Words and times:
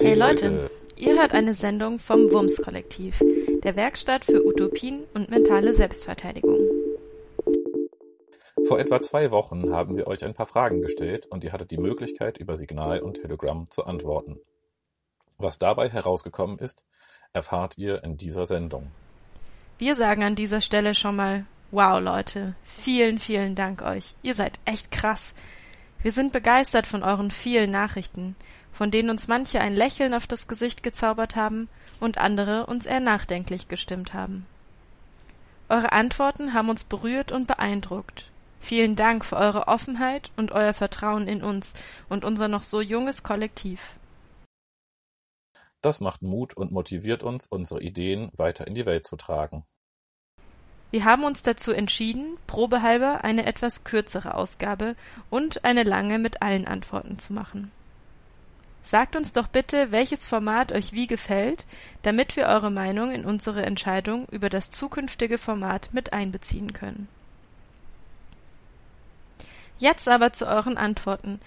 Hey 0.00 0.14
Leute, 0.14 0.70
ihr 0.94 1.18
hört 1.18 1.34
eine 1.34 1.54
Sendung 1.54 1.98
vom 1.98 2.30
WUMS-Kollektiv, 2.30 3.20
der 3.64 3.74
Werkstatt 3.74 4.24
für 4.24 4.46
Utopien 4.46 5.02
und 5.12 5.28
mentale 5.28 5.74
Selbstverteidigung. 5.74 6.56
Vor 8.68 8.78
etwa 8.78 9.00
zwei 9.00 9.32
Wochen 9.32 9.72
haben 9.72 9.96
wir 9.96 10.06
euch 10.06 10.24
ein 10.24 10.34
paar 10.34 10.46
Fragen 10.46 10.82
gestellt 10.82 11.26
und 11.26 11.42
ihr 11.42 11.52
hattet 11.52 11.72
die 11.72 11.78
Möglichkeit, 11.78 12.38
über 12.38 12.56
Signal 12.56 13.00
und 13.00 13.20
Telegram 13.20 13.68
zu 13.70 13.86
antworten. 13.86 14.38
Was 15.36 15.58
dabei 15.58 15.88
herausgekommen 15.88 16.60
ist, 16.60 16.86
erfahrt 17.32 17.76
ihr 17.76 18.04
in 18.04 18.16
dieser 18.16 18.46
Sendung. 18.46 18.92
Wir 19.78 19.96
sagen 19.96 20.22
an 20.22 20.36
dieser 20.36 20.60
Stelle 20.60 20.94
schon 20.94 21.16
mal, 21.16 21.44
wow 21.72 22.00
Leute, 22.00 22.54
vielen, 22.62 23.18
vielen 23.18 23.56
Dank 23.56 23.82
euch. 23.82 24.14
Ihr 24.22 24.34
seid 24.34 24.60
echt 24.64 24.92
krass. 24.92 25.34
Wir 26.00 26.12
sind 26.12 26.32
begeistert 26.32 26.86
von 26.86 27.02
euren 27.02 27.32
vielen 27.32 27.72
Nachrichten, 27.72 28.36
von 28.78 28.92
denen 28.92 29.10
uns 29.10 29.26
manche 29.26 29.60
ein 29.60 29.74
Lächeln 29.74 30.14
auf 30.14 30.28
das 30.28 30.46
Gesicht 30.46 30.84
gezaubert 30.84 31.34
haben 31.34 31.68
und 31.98 32.18
andere 32.18 32.66
uns 32.66 32.86
eher 32.86 33.00
nachdenklich 33.00 33.66
gestimmt 33.66 34.14
haben. 34.14 34.46
Eure 35.68 35.90
Antworten 35.90 36.54
haben 36.54 36.68
uns 36.68 36.84
berührt 36.84 37.32
und 37.32 37.48
beeindruckt. 37.48 38.30
Vielen 38.60 38.94
Dank 38.94 39.24
für 39.24 39.34
eure 39.34 39.66
Offenheit 39.66 40.30
und 40.36 40.52
euer 40.52 40.74
Vertrauen 40.74 41.26
in 41.26 41.42
uns 41.42 41.74
und 42.08 42.24
unser 42.24 42.46
noch 42.46 42.62
so 42.62 42.80
junges 42.80 43.24
Kollektiv. 43.24 43.96
Das 45.82 45.98
macht 45.98 46.22
Mut 46.22 46.56
und 46.56 46.70
motiviert 46.70 47.24
uns, 47.24 47.48
unsere 47.48 47.82
Ideen 47.82 48.30
weiter 48.36 48.68
in 48.68 48.76
die 48.76 48.86
Welt 48.86 49.08
zu 49.08 49.16
tragen. 49.16 49.64
Wir 50.92 51.04
haben 51.04 51.24
uns 51.24 51.42
dazu 51.42 51.72
entschieden, 51.72 52.36
probehalber 52.46 53.24
eine 53.24 53.44
etwas 53.44 53.82
kürzere 53.82 54.34
Ausgabe 54.34 54.94
und 55.30 55.64
eine 55.64 55.82
lange 55.82 56.20
mit 56.20 56.42
allen 56.42 56.68
Antworten 56.68 57.18
zu 57.18 57.32
machen. 57.32 57.72
Sagt 58.88 59.16
uns 59.16 59.32
doch 59.32 59.48
bitte, 59.48 59.92
welches 59.92 60.24
Format 60.24 60.72
euch 60.72 60.94
wie 60.94 61.06
gefällt, 61.06 61.66
damit 62.00 62.36
wir 62.36 62.46
eure 62.46 62.70
Meinung 62.70 63.12
in 63.12 63.26
unsere 63.26 63.66
Entscheidung 63.66 64.26
über 64.30 64.48
das 64.48 64.70
zukünftige 64.70 65.36
Format 65.36 65.90
mit 65.92 66.14
einbeziehen 66.14 66.72
können. 66.72 67.06
Jetzt 69.76 70.08
aber 70.08 70.32
zu 70.32 70.48
euren 70.48 70.78
Antworten, 70.78 71.38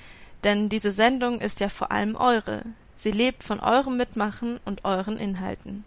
denn 0.44 0.70
diese 0.70 0.92
Sendung 0.92 1.42
ist 1.42 1.60
ja 1.62 1.70
vor 1.70 1.92
allem 1.92 2.16
eure. 2.16 2.62
Sie 2.94 3.10
lebt 3.10 3.44
von 3.44 3.60
eurem 3.60 3.98
Mitmachen 3.98 4.60
und 4.64 4.86
euren 4.86 5.18
Inhalten. 5.18 5.84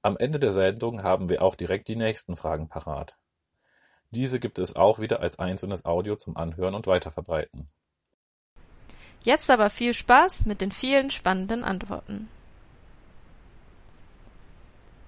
Am 0.00 0.16
Ende 0.16 0.40
der 0.40 0.52
Sendung 0.52 1.02
haben 1.02 1.28
wir 1.28 1.42
auch 1.42 1.56
direkt 1.56 1.88
die 1.88 1.96
nächsten 1.96 2.36
Fragen 2.36 2.70
parat. 2.70 3.18
Diese 4.08 4.40
gibt 4.40 4.60
es 4.60 4.74
auch 4.74 4.98
wieder 4.98 5.20
als 5.20 5.38
einzelnes 5.38 5.84
Audio 5.84 6.16
zum 6.16 6.38
Anhören 6.38 6.74
und 6.74 6.86
Weiterverbreiten. 6.86 7.68
Jetzt 9.22 9.50
aber 9.50 9.70
viel 9.70 9.92
Spaß 9.92 10.46
mit 10.46 10.60
den 10.60 10.72
vielen 10.72 11.10
spannenden 11.10 11.62
Antworten. 11.64 12.28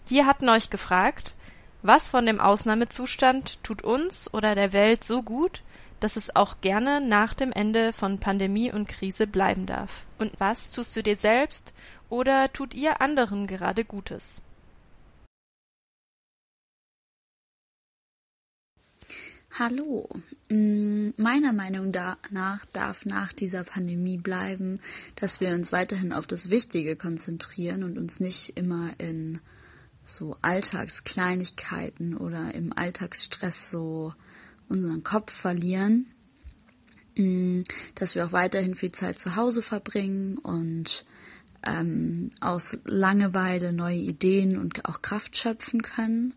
Wir 0.06 0.26
hatten 0.26 0.48
euch 0.48 0.68
gefragt, 0.68 1.34
was 1.82 2.08
von 2.08 2.26
dem 2.26 2.40
Ausnahmezustand 2.40 3.62
tut 3.64 3.82
uns 3.82 4.32
oder 4.32 4.54
der 4.54 4.72
Welt 4.72 5.02
so 5.02 5.22
gut, 5.22 5.62
dass 6.00 6.16
es 6.16 6.34
auch 6.34 6.60
gerne 6.60 7.00
nach 7.00 7.32
dem 7.32 7.52
Ende 7.52 7.92
von 7.92 8.18
Pandemie 8.18 8.72
und 8.72 8.88
Krise 8.88 9.26
bleiben 9.26 9.66
darf? 9.66 10.04
Und 10.18 10.32
was 10.38 10.70
tust 10.70 10.96
du 10.96 11.02
dir 11.02 11.16
selbst 11.16 11.72
oder 12.08 12.52
tut 12.52 12.74
ihr 12.74 13.00
anderen 13.00 13.46
gerade 13.46 13.84
Gutes? 13.84 14.42
Hallo. 19.58 20.08
Mm, 20.48 21.10
meiner 21.18 21.52
Meinung 21.52 21.92
nach 22.30 22.64
darf 22.72 23.04
nach 23.04 23.34
dieser 23.34 23.64
Pandemie 23.64 24.16
bleiben, 24.16 24.80
dass 25.16 25.40
wir 25.40 25.50
uns 25.50 25.72
weiterhin 25.72 26.14
auf 26.14 26.26
das 26.26 26.48
Wichtige 26.48 26.96
konzentrieren 26.96 27.82
und 27.82 27.98
uns 27.98 28.18
nicht 28.18 28.56
immer 28.56 28.98
in 28.98 29.40
so 30.04 30.38
Alltagskleinigkeiten 30.40 32.16
oder 32.16 32.54
im 32.54 32.72
Alltagsstress 32.74 33.70
so 33.70 34.14
unseren 34.70 35.04
Kopf 35.04 35.30
verlieren. 35.34 36.06
Mm, 37.18 37.60
dass 37.94 38.14
wir 38.14 38.24
auch 38.24 38.32
weiterhin 38.32 38.74
viel 38.74 38.92
Zeit 38.92 39.18
zu 39.18 39.36
Hause 39.36 39.60
verbringen 39.60 40.38
und 40.38 41.04
ähm, 41.66 42.30
aus 42.40 42.78
Langeweile 42.84 43.74
neue 43.74 43.98
Ideen 43.98 44.56
und 44.56 44.86
auch 44.86 45.02
Kraft 45.02 45.36
schöpfen 45.36 45.82
können. 45.82 46.32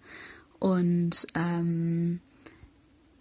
Und 0.60 1.28
ähm, 1.34 2.20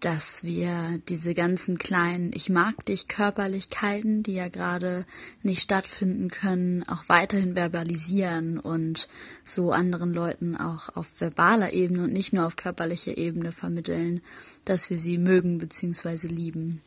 dass 0.05 0.45
wir 0.45 1.01
diese 1.09 1.33
ganzen 1.33 1.79
kleinen 1.79 2.31
Ich 2.35 2.51
mag 2.51 2.85
dich 2.85 3.09
Körperlichkeiten, 3.09 4.23
die 4.23 4.35
ja 4.35 4.49
gerade 4.49 5.07
nicht 5.43 5.63
stattfinden 5.63 6.29
können, 6.29 6.83
auch 6.83 7.09
weiterhin 7.09 7.55
verbalisieren 7.55 8.59
und 8.59 9.09
so 9.47 9.73
anderen 9.73 10.13
Leuten 10.13 10.57
auch 10.57 10.95
auf 10.95 11.09
verbaler 11.19 11.73
Ebene 11.73 12.05
und 12.05 12.13
nicht 12.13 12.35
nur 12.35 12.45
auf 12.47 12.57
körperlicher 12.57 13.17
Ebene 13.17 13.51
vermitteln, 13.51 14.21
dass 14.67 14.91
wir 14.91 14.99
sie 14.99 15.17
mögen 15.17 15.57
bzw. 15.57 16.27
lieben. 16.27 16.83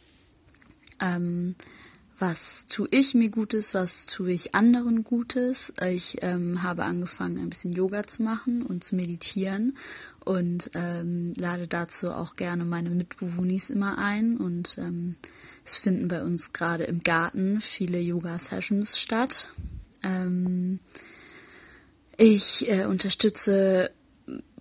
Ähm, 1.01 1.55
was 2.19 2.65
tue 2.65 2.87
ich 2.91 3.13
mir 3.13 3.29
Gutes, 3.29 3.73
was 3.73 4.05
tue 4.07 4.31
ich 4.31 4.55
anderen 4.55 5.03
Gutes. 5.03 5.73
Ich 5.87 6.17
ähm, 6.21 6.63
habe 6.63 6.83
angefangen, 6.83 7.37
ein 7.37 7.49
bisschen 7.49 7.73
Yoga 7.73 8.07
zu 8.07 8.23
machen 8.23 8.63
und 8.63 8.83
zu 8.83 8.95
meditieren 8.95 9.77
und 10.25 10.71
ähm, 10.73 11.33
lade 11.37 11.67
dazu 11.67 12.11
auch 12.11 12.35
gerne 12.35 12.65
meine 12.65 12.89
Mitbewohnis 12.89 13.69
immer 13.69 13.97
ein. 13.97 14.37
Und 14.37 14.77
ähm, 14.79 15.15
es 15.63 15.77
finden 15.77 16.07
bei 16.07 16.23
uns 16.23 16.53
gerade 16.53 16.85
im 16.85 17.01
Garten 17.01 17.61
viele 17.61 17.99
Yoga-Sessions 17.99 18.99
statt. 18.99 19.49
Ähm, 20.03 20.79
ich 22.17 22.67
äh, 22.69 22.85
unterstütze 22.85 23.91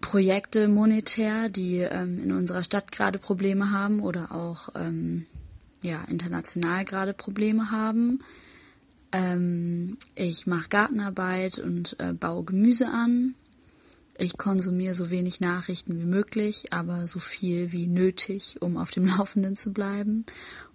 Projekte 0.03 0.69
monetär, 0.69 1.49
die 1.49 1.79
ähm, 1.79 2.17
in 2.19 2.33
unserer 2.33 2.63
Stadt 2.63 2.93
gerade 2.93 3.19
Probleme 3.19 3.71
haben 3.71 4.01
oder 4.01 4.33
auch 4.33 4.69
ähm, 4.75 5.27
ja, 5.87 6.05
international 6.09 6.85
gerade 6.85 7.15
Probleme 7.15 7.71
haben. 7.71 8.19
Ähm, 9.13 9.97
ich 10.15 10.47
mache 10.47 10.69
Gartenarbeit 10.69 11.59
und 11.59 11.97
äh, 12.01 12.13
baue 12.13 12.45
Gemüse 12.45 12.89
an. 12.89 13.35
Ich 14.19 14.37
konsumiere 14.37 14.95
so 14.95 15.11
wenig 15.11 15.41
Nachrichten 15.41 15.99
wie 15.99 16.07
möglich, 16.07 16.73
aber 16.73 17.07
so 17.07 17.21
viel 17.21 17.73
wie 17.73 17.87
nötig, 17.87 18.57
um 18.61 18.77
auf 18.77 18.91
dem 18.91 19.07
Laufenden 19.17 19.57
zu 19.57 19.73
bleiben. 19.73 20.27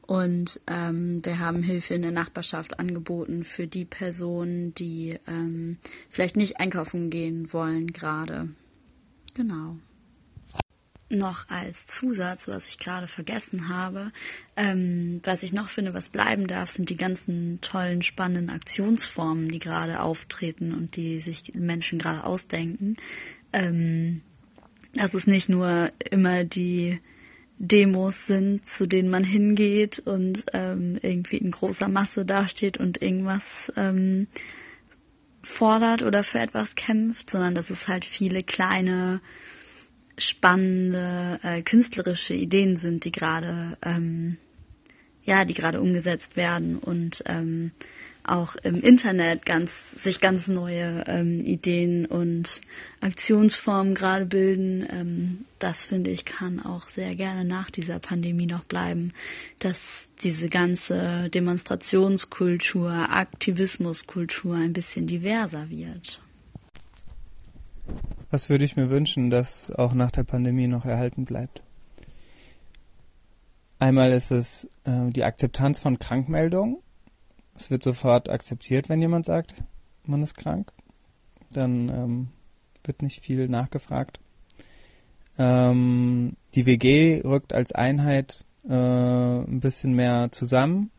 Und 0.01 0.61
ähm, 0.67 1.23
wir 1.25 1.39
haben 1.39 1.63
Hilfe 1.63 1.94
in 1.94 2.01
der 2.01 2.11
Nachbarschaft 2.11 2.79
angeboten 2.79 3.44
für 3.44 3.67
die 3.67 3.85
Personen, 3.85 4.73
die 4.75 5.17
ähm, 5.27 5.77
vielleicht 6.09 6.35
nicht 6.35 6.59
einkaufen 6.59 7.09
gehen 7.09 7.53
wollen 7.53 7.88
gerade. 7.88 8.50
Genau 9.33 9.77
noch 11.11 11.49
als 11.49 11.88
Zusatz, 11.88 12.47
was 12.47 12.67
ich 12.67 12.79
gerade 12.79 13.07
vergessen 13.07 13.69
habe. 13.69 14.11
Ähm, 14.55 15.22
was 15.23 15.44
ich 15.44 15.53
noch 15.53 15.69
finde, 15.69 15.94
was 15.94 16.09
bleiben 16.09 16.47
darf, 16.47 16.69
sind 16.69 16.89
die 16.89 16.97
ganzen 16.97 17.59
tollen, 17.61 18.01
spannenden 18.01 18.49
Aktionsformen, 18.49 19.45
die 19.45 19.59
gerade 19.59 20.01
auftreten 20.01 20.73
und 20.73 20.95
die 20.95 21.19
sich 21.19 21.53
Menschen 21.55 22.00
gerade 22.00 22.23
ausdenken. 22.23 22.97
Ähm, 23.53 24.21
dass 24.94 25.13
es 25.13 25.27
nicht 25.27 25.50
nur 25.50 25.91
immer 26.09 26.44
die 26.44 27.00
Demos 27.57 28.25
sind, 28.25 28.66
zu 28.66 28.88
denen 28.88 29.09
man 29.09 29.23
hingeht 29.23 30.00
und 30.00 30.45
ähm, 30.53 30.97
irgendwie 31.01 31.38
in 31.38 31.51
großer 31.51 31.88
Masse 31.88 32.25
dasteht 32.25 32.77
und 32.77 33.01
irgendwas 33.01 33.71
ähm, 33.77 34.27
fordert 35.44 36.01
oder 36.01 36.23
für 36.23 36.39
etwas 36.39 36.75
kämpft, 36.75 37.29
sondern 37.29 37.53
dass 37.53 37.69
es 37.69 37.88
halt 37.88 38.03
viele 38.03 38.41
kleine 38.41 39.21
spannende 40.17 41.39
äh, 41.44 41.61
künstlerische 41.61 42.33
Ideen 42.33 42.75
sind, 42.75 43.05
die 43.05 43.11
gerade 43.11 43.77
ähm, 43.83 44.38
ja, 45.23 45.45
die 45.45 45.53
gerade 45.53 45.81
umgesetzt 45.81 46.35
werden 46.35 46.77
und 46.77 47.23
ähm, 47.27 47.72
auch 48.23 48.55
im 48.55 48.81
Internet 48.81 49.45
ganz 49.45 49.91
sich 50.03 50.19
ganz 50.19 50.47
neue 50.47 51.03
ähm, 51.07 51.39
Ideen 51.44 52.06
und 52.06 52.62
Aktionsformen 53.01 53.95
gerade 53.95 54.25
bilden. 54.25 54.86
Ähm, 54.91 55.45
das 55.57 55.86
finde 55.86 56.12
ich 56.12 56.25
kann 56.25 56.59
auch 56.59 56.88
sehr 56.88 57.15
gerne 57.15 57.45
nach 57.45 57.71
dieser 57.71 58.00
Pandemie 58.00 58.45
noch 58.45 58.63
bleiben, 58.63 59.13
dass 59.59 60.09
diese 60.24 60.50
ganze 60.50 61.30
Demonstrationskultur, 61.30 62.91
Aktivismuskultur 62.91 64.56
ein 64.56 64.74
bisschen 64.74 65.07
diverser 65.07 65.69
wird. 65.69 66.21
Was 68.31 68.50
würde 68.50 68.63
ich 68.63 68.78
mir 68.78 68.89
wünschen, 68.89 69.30
dass 69.30 69.72
auch 69.72 69.94
nach 69.94 70.10
der 70.10 70.24
Pandemie 70.24 70.68
noch 70.68 70.86
erhalten 70.86 71.25
bleibt? 71.25 71.62
Einmal 73.78 74.12
ist 74.12 74.31
es 74.31 74.69
äh, 74.86 75.10
die 75.10 75.25
Akzeptanz 75.25 75.81
von 75.81 76.00
Krankmeldungen. 76.00 76.78
Es 77.54 77.69
wird 77.69 77.83
sofort 77.83 78.30
akzeptiert, 78.30 78.88
wenn 78.88 79.01
jemand 79.01 79.25
sagt, 79.25 79.56
man 80.06 80.24
ist 80.24 80.38
krank. 80.38 80.72
Dann 81.51 81.89
ähm, 81.89 82.28
wird 82.86 83.01
nicht 83.01 83.22
viel 83.22 83.50
nachgefragt. 83.50 84.22
Ähm, 85.38 86.38
die 86.56 86.66
WG 86.66 87.22
rückt 87.25 87.51
als 87.51 87.74
Einheit 87.74 88.45
äh, 88.63 88.74
ein 88.74 89.60
bisschen 89.60 89.94
mehr 89.94 90.30
zusammen. 90.31 90.89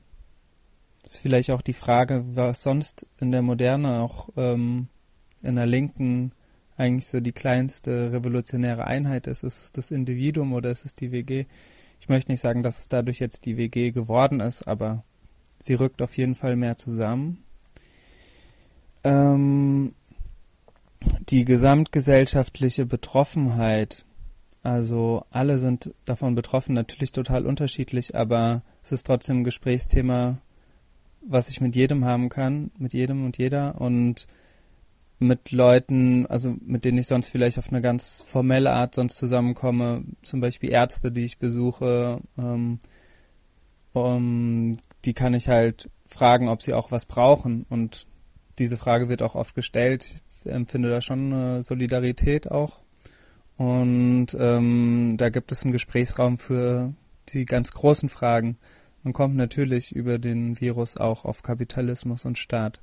Das 1.02 1.14
ist 1.14 1.20
vielleicht 1.20 1.50
auch 1.50 1.62
die 1.62 1.72
Frage, 1.72 2.24
was 2.34 2.62
sonst 2.62 3.06
in 3.20 3.32
der 3.32 3.42
Moderne 3.42 4.02
auch 4.02 4.28
ähm, 4.36 4.88
in 5.42 5.56
der 5.56 5.66
Linken 5.66 6.32
eigentlich 6.76 7.06
so 7.06 7.20
die 7.20 7.32
kleinste 7.32 8.12
revolutionäre 8.12 8.86
Einheit 8.86 9.26
ist. 9.26 9.42
Ist 9.42 9.62
es 9.62 9.72
das 9.72 9.90
Individuum 9.90 10.52
oder 10.52 10.70
ist 10.70 10.84
es 10.84 10.94
die 10.94 11.12
WG? 11.12 11.46
Ich 12.00 12.08
möchte 12.08 12.32
nicht 12.32 12.40
sagen, 12.40 12.62
dass 12.62 12.80
es 12.80 12.88
dadurch 12.88 13.20
jetzt 13.20 13.46
die 13.46 13.56
WG 13.56 13.92
geworden 13.92 14.40
ist, 14.40 14.66
aber 14.66 15.04
sie 15.60 15.74
rückt 15.74 16.02
auf 16.02 16.16
jeden 16.16 16.34
Fall 16.34 16.56
mehr 16.56 16.76
zusammen. 16.76 17.44
Ähm, 19.04 19.94
die 21.28 21.44
gesamtgesellschaftliche 21.44 22.86
Betroffenheit, 22.86 24.04
also 24.62 25.24
alle 25.30 25.58
sind 25.58 25.94
davon 26.04 26.34
betroffen, 26.34 26.74
natürlich 26.74 27.12
total 27.12 27.46
unterschiedlich, 27.46 28.14
aber 28.16 28.62
es 28.82 28.92
ist 28.92 29.06
trotzdem 29.06 29.40
ein 29.40 29.44
Gesprächsthema, 29.44 30.38
was 31.26 31.48
ich 31.48 31.60
mit 31.60 31.76
jedem 31.76 32.04
haben 32.04 32.28
kann, 32.28 32.70
mit 32.78 32.92
jedem 32.92 33.24
und 33.24 33.38
jeder 33.38 33.80
und 33.80 34.26
mit 35.22 35.52
Leuten, 35.52 36.26
also 36.26 36.56
mit 36.64 36.84
denen 36.84 36.98
ich 36.98 37.06
sonst 37.06 37.28
vielleicht 37.28 37.58
auf 37.58 37.70
eine 37.70 37.80
ganz 37.80 38.24
formelle 38.26 38.72
Art 38.72 38.94
sonst 38.94 39.16
zusammenkomme, 39.16 40.04
zum 40.22 40.40
Beispiel 40.40 40.70
Ärzte, 40.70 41.12
die 41.12 41.24
ich 41.24 41.38
besuche, 41.38 42.20
ähm, 42.38 42.78
um, 43.92 44.76
die 45.04 45.14
kann 45.14 45.34
ich 45.34 45.48
halt 45.48 45.90
fragen, 46.06 46.48
ob 46.48 46.62
sie 46.62 46.74
auch 46.74 46.90
was 46.90 47.06
brauchen 47.06 47.66
und 47.68 48.06
diese 48.58 48.76
Frage 48.76 49.08
wird 49.08 49.22
auch 49.22 49.34
oft 49.34 49.54
gestellt. 49.54 50.22
Ich 50.44 50.50
empfinde 50.50 50.90
da 50.90 51.00
schon 51.00 51.32
eine 51.32 51.62
Solidarität 51.62 52.50
auch 52.50 52.80
und 53.56 54.28
ähm, 54.38 55.16
da 55.18 55.28
gibt 55.28 55.52
es 55.52 55.62
einen 55.64 55.72
Gesprächsraum 55.72 56.38
für 56.38 56.94
die 57.28 57.44
ganz 57.44 57.72
großen 57.72 58.08
Fragen. 58.08 58.58
Man 59.02 59.12
kommt 59.12 59.36
natürlich 59.36 59.94
über 59.94 60.18
den 60.18 60.60
Virus 60.60 60.96
auch 60.96 61.24
auf 61.24 61.42
Kapitalismus 61.42 62.24
und 62.24 62.38
Staat 62.38 62.80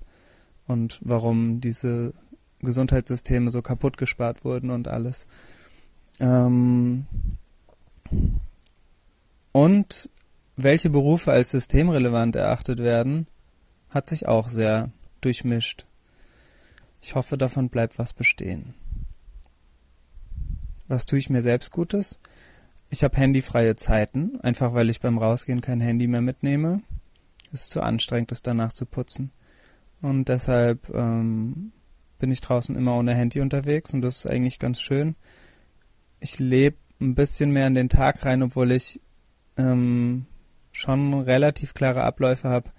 und 0.67 0.99
warum 1.01 1.61
diese 1.61 2.13
Gesundheitssysteme 2.61 3.51
so 3.51 3.61
kaputt 3.61 3.97
gespart 3.97 4.43
wurden 4.43 4.69
und 4.69 4.87
alles. 4.87 5.27
Ähm 6.19 7.05
und 9.51 10.09
welche 10.55 10.89
Berufe 10.89 11.31
als 11.31 11.51
systemrelevant 11.51 12.35
erachtet 12.35 12.79
werden, 12.79 13.27
hat 13.89 14.09
sich 14.09 14.27
auch 14.27 14.49
sehr 14.49 14.91
durchmischt. 15.21 15.85
Ich 17.01 17.15
hoffe, 17.15 17.37
davon 17.37 17.69
bleibt 17.69 17.97
was 17.97 18.13
bestehen. 18.13 18.73
Was 20.87 21.05
tue 21.05 21.19
ich 21.19 21.29
mir 21.29 21.41
selbst 21.41 21.71
Gutes? 21.71 22.19
Ich 22.89 23.03
habe 23.03 23.15
handyfreie 23.17 23.75
Zeiten, 23.75 24.39
einfach 24.41 24.73
weil 24.73 24.89
ich 24.89 24.99
beim 24.99 25.17
Rausgehen 25.17 25.61
kein 25.61 25.79
Handy 25.79 26.07
mehr 26.07 26.21
mitnehme. 26.21 26.81
Es 27.53 27.61
ist 27.61 27.69
zu 27.69 27.81
anstrengend, 27.81 28.31
es 28.31 28.41
danach 28.41 28.73
zu 28.73 28.85
putzen. 28.85 29.31
Und 30.01 30.27
deshalb 30.27 30.89
ähm, 30.93 31.71
bin 32.19 32.31
ich 32.31 32.41
draußen 32.41 32.75
immer 32.75 32.95
ohne 32.95 33.15
Handy 33.15 33.39
unterwegs 33.39 33.93
und 33.93 34.01
das 34.01 34.17
ist 34.17 34.27
eigentlich 34.27 34.59
ganz 34.59 34.79
schön. 34.79 35.15
Ich 36.19 36.37
lebe 36.37 36.77
ein 37.01 37.15
bisschen 37.15 37.51
mehr 37.51 37.67
in 37.67 37.73
den 37.73 37.89
Tag 37.89 38.25
rein, 38.25 38.43
obwohl 38.43 38.71
ich 38.71 39.01
ähm, 39.57 40.25
schon 40.71 41.13
relativ 41.13 41.73
klare 41.73 42.03
Abläufe 42.03 42.49
habe. 42.49 42.71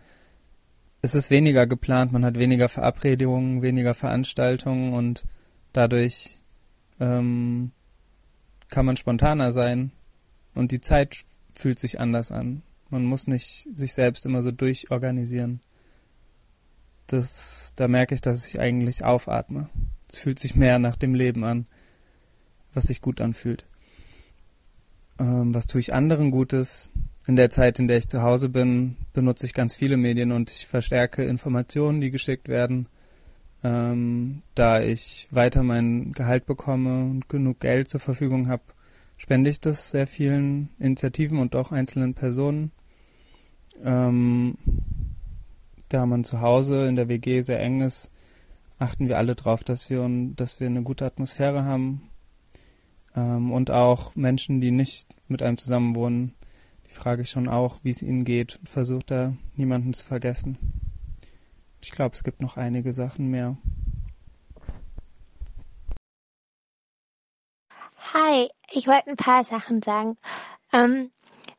Es 1.02 1.14
ist 1.14 1.30
weniger 1.30 1.66
geplant, 1.66 2.12
man 2.12 2.24
hat 2.24 2.38
weniger 2.38 2.68
Verabredungen, 2.68 3.62
weniger 3.62 3.94
Veranstaltungen 3.94 4.92
und 4.92 5.24
dadurch 5.72 6.38
ähm, 7.00 7.72
kann 8.68 8.84
man 8.84 8.98
spontaner 8.98 9.52
sein 9.52 9.92
und 10.54 10.72
die 10.72 10.82
Zeit 10.82 11.24
fühlt 11.50 11.78
sich 11.78 11.98
anders 11.98 12.30
an. 12.30 12.62
Man 12.90 13.04
muss 13.04 13.26
nicht 13.26 13.68
sich 13.72 13.94
selbst 13.94 14.26
immer 14.26 14.42
so 14.42 14.50
durchorganisieren 14.50 15.60
das, 17.12 17.74
da 17.76 17.88
merke 17.88 18.14
ich, 18.14 18.20
dass 18.20 18.46
ich 18.46 18.60
eigentlich 18.60 19.04
aufatme. 19.04 19.68
Es 20.08 20.18
fühlt 20.18 20.38
sich 20.38 20.56
mehr 20.56 20.78
nach 20.78 20.96
dem 20.96 21.14
Leben 21.14 21.44
an, 21.44 21.66
was 22.72 22.84
sich 22.84 23.00
gut 23.00 23.20
anfühlt. 23.20 23.64
Ähm, 25.18 25.54
was 25.54 25.66
tue 25.66 25.80
ich 25.80 25.94
anderen 25.94 26.30
Gutes? 26.30 26.90
In 27.26 27.36
der 27.36 27.50
Zeit, 27.50 27.78
in 27.78 27.86
der 27.86 27.98
ich 27.98 28.08
zu 28.08 28.22
Hause 28.22 28.48
bin, 28.48 28.96
benutze 29.12 29.46
ich 29.46 29.54
ganz 29.54 29.74
viele 29.74 29.96
Medien 29.96 30.32
und 30.32 30.50
ich 30.50 30.66
verstärke 30.66 31.22
Informationen, 31.22 32.00
die 32.00 32.10
geschickt 32.10 32.48
werden. 32.48 32.86
Ähm, 33.62 34.42
da 34.54 34.80
ich 34.80 35.28
weiter 35.30 35.62
mein 35.62 36.12
Gehalt 36.12 36.46
bekomme 36.46 37.04
und 37.04 37.28
genug 37.28 37.60
Geld 37.60 37.88
zur 37.88 38.00
Verfügung 38.00 38.48
habe, 38.48 38.62
spende 39.18 39.50
ich 39.50 39.60
das 39.60 39.90
sehr 39.90 40.06
vielen 40.06 40.70
Initiativen 40.78 41.38
und 41.38 41.54
auch 41.54 41.70
einzelnen 41.70 42.14
Personen. 42.14 42.72
Ähm, 43.84 44.56
da 45.90 46.06
man 46.06 46.24
zu 46.24 46.40
Hause 46.40 46.88
in 46.88 46.96
der 46.96 47.08
WG 47.08 47.42
sehr 47.42 47.60
eng 47.60 47.82
ist, 47.82 48.10
achten 48.78 49.08
wir 49.08 49.18
alle 49.18 49.34
darauf, 49.34 49.62
dass 49.62 49.90
wir, 49.90 50.08
dass 50.36 50.60
wir 50.60 50.68
eine 50.68 50.82
gute 50.82 51.04
Atmosphäre 51.04 51.64
haben. 51.64 52.10
Ähm, 53.14 53.52
und 53.52 53.70
auch 53.70 54.14
Menschen, 54.14 54.60
die 54.60 54.70
nicht 54.70 55.08
mit 55.28 55.42
einem 55.42 55.58
zusammen 55.58 55.94
wohnen, 55.94 56.34
die 56.86 56.94
frage 56.94 57.22
ich 57.22 57.30
schon 57.30 57.48
auch, 57.48 57.80
wie 57.82 57.90
es 57.90 58.02
ihnen 58.02 58.24
geht 58.24 58.56
und 58.56 58.68
versuche 58.68 59.04
da 59.04 59.32
niemanden 59.56 59.92
zu 59.92 60.04
vergessen. 60.04 60.58
Ich 61.82 61.90
glaube, 61.90 62.14
es 62.14 62.24
gibt 62.24 62.40
noch 62.40 62.56
einige 62.56 62.94
Sachen 62.94 63.28
mehr. 63.28 63.56
Hi, 68.14 68.48
ich 68.70 68.86
wollte 68.86 69.10
ein 69.10 69.16
paar 69.16 69.44
Sachen 69.44 69.82
sagen, 69.82 70.16
ähm, 70.72 71.10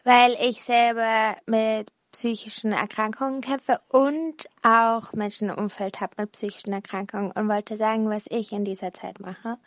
weil 0.04 0.36
ich 0.42 0.63
selber 0.63 1.36
mit 1.45 1.92
psychischen 2.12 2.72
Erkrankungen 2.72 3.42
kämpfe 3.42 3.80
und 3.90 4.48
auch 4.63 5.13
Menschen 5.13 5.50
im 5.50 5.58
Umfeld 5.58 6.02
habe 6.02 6.13
mit 6.18 6.31
psychischen 6.34 6.74
Erkrankungen 6.74 7.31
und 7.31 7.50
wollte 7.50 7.78
sagen, 7.78 8.10
was 8.10 8.25
ich 8.30 8.52
in 8.52 8.66
dieser 8.66 8.94
Zeit 8.94 9.19
mache. 9.19 9.58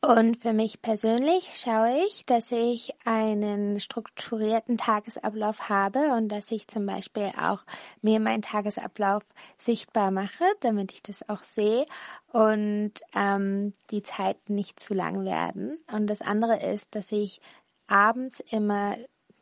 Und 0.00 0.42
für 0.42 0.52
mich 0.52 0.80
persönlich 0.80 1.50
schaue 1.56 1.90
ich, 2.06 2.24
dass 2.24 2.52
ich 2.52 2.94
einen 3.04 3.80
strukturierten 3.80 4.78
Tagesablauf 4.78 5.68
habe 5.68 6.12
und 6.12 6.28
dass 6.28 6.52
ich 6.52 6.68
zum 6.68 6.86
Beispiel 6.86 7.32
auch 7.36 7.64
mir 8.00 8.20
meinen 8.20 8.42
Tagesablauf 8.42 9.24
sichtbar 9.58 10.12
mache, 10.12 10.44
damit 10.60 10.92
ich 10.92 11.02
das 11.02 11.28
auch 11.28 11.42
sehe 11.42 11.84
und 12.30 12.92
ähm, 13.12 13.72
die 13.90 14.04
Zeiten 14.04 14.54
nicht 14.54 14.78
zu 14.78 14.94
lang 14.94 15.24
werden. 15.24 15.76
Und 15.92 16.06
das 16.06 16.20
andere 16.20 16.62
ist, 16.62 16.94
dass 16.94 17.10
ich 17.10 17.40
abends 17.88 18.38
immer 18.38 18.96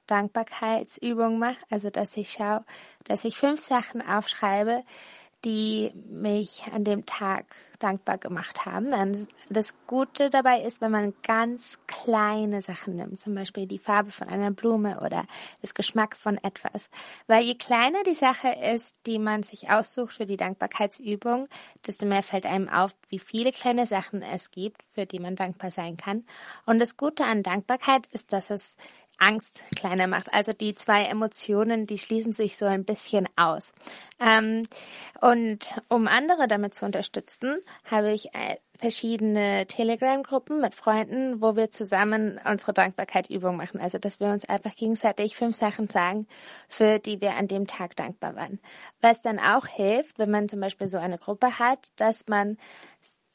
Dankbarkeitsübung 0.06 1.38
mache, 1.38 1.56
also 1.70 1.91
dass 1.91 2.17
ich 2.17 2.32
schaue, 2.32 2.64
dass 3.05 3.25
ich 3.25 3.37
fünf 3.37 3.61
Sachen 3.61 4.06
aufschreibe, 4.06 4.85
die 5.44 5.93
mich 6.08 6.64
an 6.73 6.82
dem 6.82 7.07
Tag 7.07 7.45
dankbar 7.78 8.19
gemacht 8.19 8.64
haben. 8.66 8.90
Dann 8.90 9.28
das 9.49 9.75
Gute 9.87 10.31
dabei 10.31 10.62
ist, 10.62 10.81
wenn 10.81 10.90
man 10.90 11.14
ganz 11.23 11.78
kleine 11.87 12.62
Sachen 12.62 12.97
nimmt, 12.97 13.21
zum 13.21 13.35
Beispiel 13.35 13.66
die 13.66 13.78
Farbe 13.78 14.11
von 14.11 14.28
einer 14.28 14.50
Blume 14.50 15.00
oder 15.00 15.26
das 15.61 15.75
Geschmack 15.75 16.16
von 16.16 16.38
etwas. 16.38 16.90
Weil 17.26 17.45
je 17.45 17.54
kleiner 17.54 18.02
die 18.04 18.14
Sache 18.14 18.49
ist, 18.49 18.97
die 19.07 19.19
man 19.19 19.42
sich 19.42 19.71
aussucht 19.71 20.14
für 20.14 20.26
die 20.26 20.37
Dankbarkeitsübung, 20.37 21.49
desto 21.87 22.07
mehr 22.07 22.23
fällt 22.23 22.47
einem 22.47 22.69
auf, 22.69 22.97
wie 23.09 23.19
viele 23.19 23.52
kleine 23.52 23.87
Sachen 23.87 24.23
es 24.23 24.50
gibt, 24.50 24.83
für 24.95 25.07
die 25.07 25.21
man 25.21 25.37
dankbar 25.37 25.71
sein 25.71 25.97
kann. 25.97 26.25
Und 26.64 26.81
das 26.81 26.97
Gute 26.97 27.25
an 27.25 27.42
Dankbarkeit 27.42 28.07
ist, 28.07 28.33
dass 28.33 28.50
es 28.50 28.76
Angst 29.18 29.64
kleiner 29.75 30.06
macht. 30.06 30.32
Also 30.32 30.52
die 30.52 30.75
zwei 30.75 31.04
Emotionen, 31.04 31.87
die 31.87 31.99
schließen 31.99 32.32
sich 32.32 32.56
so 32.56 32.66
ein 32.66 32.85
bisschen 32.85 33.28
aus. 33.37 33.73
Ähm, 34.20 34.66
und 35.20 35.75
um 35.88 36.06
andere 36.06 36.49
damit 36.49 36.75
zu 36.75 36.85
unterstützen, 36.85 37.58
habe 37.85 38.12
ich 38.12 38.35
äh, 38.35 38.56
verschiedene 38.78 39.66
Telegram-Gruppen 39.66 40.61
mit 40.61 40.75
Freunden, 40.75 41.40
wo 41.40 41.56
wir 41.56 41.70
zusammen 41.70 42.40
unsere 42.44 42.73
Dankbarkeit-Übung 42.73 43.56
machen. 43.56 43.80
Also 43.80 43.99
dass 43.99 44.20
wir 44.20 44.28
uns 44.28 44.44
einfach 44.44 44.75
gegenseitig 44.75 45.37
fünf 45.37 45.56
Sachen 45.56 45.88
sagen, 45.88 46.26
für 46.68 46.99
die 46.99 47.20
wir 47.20 47.35
an 47.35 47.49
dem 47.49 47.66
Tag 47.66 47.96
dankbar 47.96 48.37
waren. 48.37 48.61
Was 49.00 49.23
dann 49.23 49.38
auch 49.38 49.66
hilft, 49.66 50.18
wenn 50.18 50.30
man 50.30 50.49
zum 50.49 50.61
Beispiel 50.61 50.88
so 50.88 50.99
eine 50.99 51.18
Gruppe 51.18 51.58
hat, 51.58 51.90
dass 51.96 52.26
man 52.28 52.58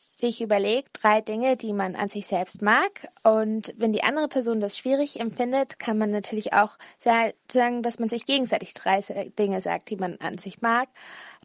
sich 0.02 0.42
überlegt, 0.42 0.90
drei 1.02 1.22
Dinge, 1.22 1.58
die 1.58 1.74
man 1.74 1.96
an 1.96 2.10
sich 2.10 2.26
selbst 2.26 2.62
mag. 2.62 3.08
Und 3.24 3.74
wenn 3.78 3.94
die 3.94 4.04
andere 4.04 4.28
Person 4.28 4.60
das 4.60 4.78
schwierig 4.78 5.20
empfindet, 5.20 5.78
kann 5.80 5.98
man 5.98 6.10
natürlich 6.10 6.54
auch 6.54 6.78
sagen, 7.00 7.84
dass 7.84 8.00
man 8.00 8.10
sich 8.10 8.26
gegenseitig 8.26 8.74
drei 8.74 9.02
Dinge 9.38 9.62
sagt, 9.62 9.90
die 9.90 9.98
man 9.98 10.18
an 10.18 10.38
sich 10.38 10.62
mag. 10.62 10.90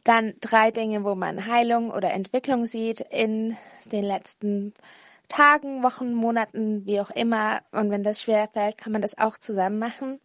Dann 0.03 0.33
drei 0.41 0.71
Dinge, 0.71 1.03
wo 1.03 1.15
man 1.15 1.45
Heilung 1.45 1.91
oder 1.91 2.11
Entwicklung 2.11 2.65
sieht 2.65 3.01
in 3.01 3.55
den 3.85 4.03
letzten 4.03 4.73
Tagen, 5.29 5.83
Wochen, 5.83 6.13
Monaten, 6.13 6.85
wie 6.85 6.99
auch 6.99 7.11
immer. 7.11 7.61
Und 7.71 7.91
wenn 7.91 8.03
das 8.03 8.21
schwer 8.21 8.47
fällt, 8.47 8.77
kann 8.77 8.91
man 8.91 9.01
das 9.01 9.17
auch 9.17 9.37
zusammen 9.37 9.77
machen. 9.77 10.19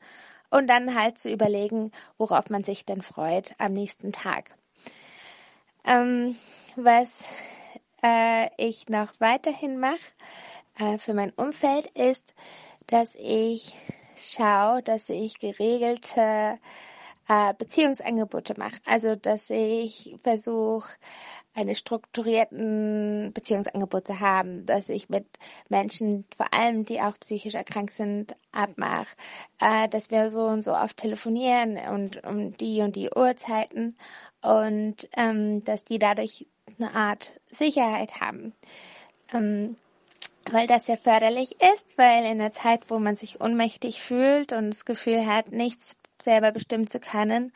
Und 0.51 0.69
dann 0.69 0.95
halt 0.95 1.19
zu 1.19 1.31
überlegen, 1.31 1.93
worauf 2.19 2.51
man 2.51 2.65
sich 2.65 2.85
denn 2.85 3.03
freut 3.03 3.53
am 3.59 3.73
nächsten 3.73 4.13
Tag. 4.13 4.51
Ähm, 5.85 6.37
was 6.77 7.27
äh, 8.03 8.49
ich 8.57 8.89
noch 8.89 9.13
weiterhin 9.19 9.79
mache 9.79 9.99
äh, 10.79 10.99
für 10.99 11.15
mein 11.15 11.31
Umfeld, 11.31 11.87
ist, 11.89 12.35
dass 12.87 13.15
ich 13.17 13.75
schaue, 14.17 14.83
dass 14.83 15.09
ich 15.09 15.39
geregelte 15.39 16.59
äh, 17.29 17.55
Beziehungsangebote 17.57 18.55
mache. 18.59 18.81
Also, 18.85 19.17
dass 19.17 19.51
ich 19.51 20.17
versuche, 20.23 20.91
eine 21.55 21.75
strukturierten 21.75 23.33
Beziehungsangebot 23.35 24.07
zu 24.07 24.21
haben, 24.21 24.65
dass 24.65 24.89
ich 24.89 25.09
mit 25.09 25.27
Menschen, 25.69 26.25
vor 26.37 26.53
allem 26.55 26.85
die 26.85 27.01
auch 27.01 27.19
psychisch 27.21 27.55
erkrankt 27.55 27.93
sind, 27.93 28.35
abmache, 28.53 29.15
äh, 29.61 29.89
dass 29.89 30.11
wir 30.11 30.31
so 30.31 30.45
und 30.47 30.63
so 30.63 30.75
oft 30.75 30.97
telefonieren 30.97 31.77
und 31.91 32.25
um 32.25 32.57
die 32.57 32.81
und 32.81 32.97
die 32.97 33.11
Uhrzeiten 33.15 33.97
und 34.41 35.09
ähm, 35.17 35.63
dass 35.65 35.85
die 35.85 35.99
dadurch 35.99 36.47
eine 36.79 36.95
Art 36.95 37.33
Sicherheit 37.53 38.21
haben. 38.21 38.53
Ähm, 39.33 39.77
weil 40.51 40.67
das 40.67 40.87
sehr 40.87 40.99
förderlich 40.99 41.57
ist, 41.75 41.87
weil 41.97 42.25
in 42.25 42.39
der 42.39 42.53
Zeit, 42.53 42.91
wo 42.91 42.99
man 42.99 43.15
sich 43.15 43.41
ohnmächtig 43.41 44.03
fühlt 44.03 44.53
und 44.53 44.71
das 44.71 44.85
Gefühl 44.85 45.27
hat, 45.27 45.53
nichts 45.53 45.97
selber 46.21 46.51
bestimmen 46.51 46.87
zu 46.89 46.99
können, 46.99 47.53